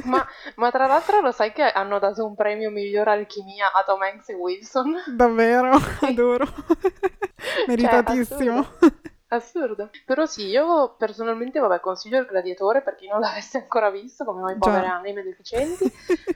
Ma, 0.04 0.24
ma 0.56 0.70
tra 0.70 0.87
l'altro 0.87 1.20
lo 1.20 1.32
sai 1.32 1.52
che 1.52 1.62
hanno 1.62 1.98
dato 1.98 2.26
un 2.26 2.34
premio 2.34 2.70
miglior 2.70 3.08
alchimia 3.08 3.72
a 3.72 3.82
Tom 3.84 4.00
Hanks 4.02 4.28
e 4.30 4.34
Wilson? 4.34 4.96
Davvero, 5.14 5.78
adoro. 6.00 6.46
Meritatissimo. 7.66 8.58
assurdo. 8.58 9.16
Assurdo. 9.28 9.90
Però 10.06 10.24
sì, 10.24 10.46
io 10.46 10.94
personalmente, 10.96 11.58
vabbè, 11.58 11.80
consiglio 11.80 12.18
il 12.20 12.26
gladiatore 12.26 12.82
per 12.82 12.94
chi 12.94 13.08
non 13.08 13.20
l'avesse 13.20 13.58
ancora 13.58 13.90
visto, 13.90 14.24
come 14.24 14.40
noi 14.40 14.56
povere 14.56 14.86
anime 14.86 15.22
deficienti. 15.22 15.92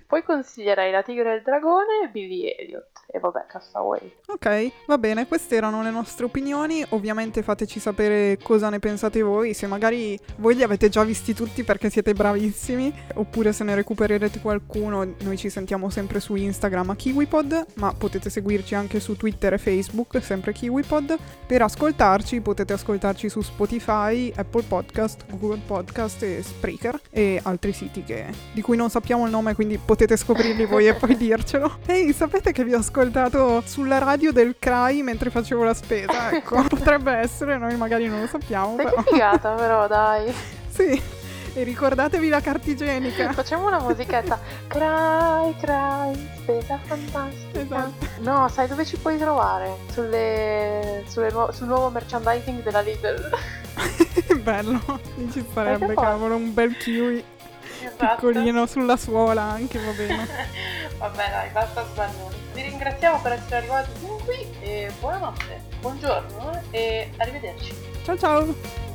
Poi 0.07 0.23
consiglierei 0.23 0.93
La 0.93 1.03
Tigre 1.03 1.33
e 1.33 1.37
il 1.37 1.43
Dragone 1.43 2.05
e 2.05 2.09
Billy 2.09 2.55
Elliot. 2.55 2.91
E 3.07 3.19
vabbè, 3.19 3.47
Castaway. 3.47 4.19
Ok, 4.27 4.73
va 4.87 4.99
bene, 4.99 5.27
queste 5.27 5.57
erano 5.57 5.83
le 5.83 5.91
nostre 5.91 6.27
opinioni. 6.27 6.85
Ovviamente 6.91 7.43
fateci 7.43 7.81
sapere 7.81 8.39
cosa 8.43 8.69
ne 8.69 8.79
pensate 8.79 9.23
voi, 9.23 9.55
se 9.55 9.67
magari 9.67 10.19
voi 10.37 10.55
li 10.55 10.63
avete 10.63 10.89
già 10.89 11.03
visti 11.03 11.35
tutti 11.35 11.65
perché 11.65 11.89
siete 11.89 12.13
bravissimi, 12.13 12.93
oppure 13.15 13.53
se 13.53 13.65
ne 13.65 13.75
recupererete 13.75 14.41
qualcuno, 14.41 15.15
noi 15.21 15.37
ci 15.37 15.49
sentiamo 15.49 15.89
sempre 15.89 16.21
su 16.21 16.35
Instagram 16.35 16.91
a 16.91 16.97
KiwiPod, 16.97 17.67
ma 17.75 17.95
potete 17.97 18.29
seguirci 18.29 18.75
anche 18.75 19.01
su 19.01 19.17
Twitter 19.17 19.55
e 19.55 19.59
Facebook, 19.59 20.23
sempre 20.23 20.53
KiwiPod. 20.53 21.19
Per 21.47 21.63
ascoltarci 21.63 22.41
potete 22.41 22.73
ascoltarci 22.83 23.29
su 23.29 23.41
Spotify, 23.43 24.33
Apple 24.35 24.65
Podcast, 24.65 25.25
Google 25.31 25.61
Podcast 25.65 26.21
e 26.25 26.43
Spreaker 26.43 27.01
e 27.11 27.39
altri 27.45 27.73
siti 27.73 28.03
che- 28.03 28.27
di 28.53 28.61
cui 28.61 28.77
non 28.77 28.91
sappiamo 28.91 29.25
il 29.25 29.31
nome, 29.31 29.55
quindi 29.55 29.79
potete 29.79 30.17
scoprirli 30.17 30.67
voi 30.67 30.89
e 30.89 30.95
poi 30.95 31.17
dircelo. 31.17 31.79
Ehi, 31.87 32.13
sapete 32.13 32.51
che 32.53 32.65
vi 32.65 32.75
ho 32.75 32.79
ascoltato 32.79 33.63
sulla 33.65 33.99
radio 33.99 34.33
del 34.33 34.57
CRAI 34.59 35.03
mentre 35.03 35.31
facevo 35.31 35.63
la 35.63 35.75
spesa? 35.75 36.33
Ecco, 36.33 36.63
potrebbe 36.69 37.13
essere, 37.13 37.57
noi 37.57 37.77
magari 37.77 38.09
non 38.09 38.21
lo 38.21 38.27
sappiamo, 38.27 38.75
Ma 38.75 38.83
però 38.83 39.03
che 39.03 39.11
figata, 39.13 39.51
però, 39.55 39.87
dai. 39.87 40.33
sì. 40.69 41.01
E 41.55 41.65
ricordatevi 41.65 42.29
la 42.29 42.41
carta 42.41 42.71
igienica. 42.71 43.31
Facciamo 43.33 43.67
una 43.67 43.79
musichetta. 43.79 44.41
Cry, 44.69 45.55
cry, 45.61 46.29
spesa 46.37 46.79
fantastica. 46.83 47.61
Esatto. 47.61 48.07
No, 48.21 48.49
sai 48.49 48.69
dove 48.69 48.87
ci 48.87 48.97
puoi 48.97 49.19
trovare? 49.19 49.77
Sulle, 49.91 51.05
sulle 51.07 51.31
nuo- 51.31 51.53
sul 51.53 51.67
nuovo 51.67 51.91
merchandising 51.91 52.63
della 52.63 52.81
Lidl. 52.81 53.31
Bello, 54.43 54.81
ci 55.31 55.45
sarebbe 55.53 55.95
cavolo 55.95 56.37
un 56.37 56.53
bel 56.55 56.77
kiwi 56.77 57.23
Esatto. 57.81 58.07
piccolino 58.29 58.67
sulla 58.67 58.97
suola 58.97 59.43
anche, 59.43 59.79
va 59.79 59.91
bene. 59.93 60.27
Vabbè 60.99 61.31
dai, 61.31 61.49
basta 61.51 61.85
sbagliare. 61.93 62.35
Vi 62.55 62.63
ringraziamo 62.63 63.21
per 63.21 63.33
essere 63.33 63.57
arrivati 63.57 63.91
fin 63.99 64.17
qui 64.25 64.47
e 64.61 64.91
buonanotte, 65.01 65.63
buongiorno 65.81 66.63
e 66.71 67.11
arrivederci. 67.19 67.75
Ciao 68.05 68.17
ciao! 68.19 68.92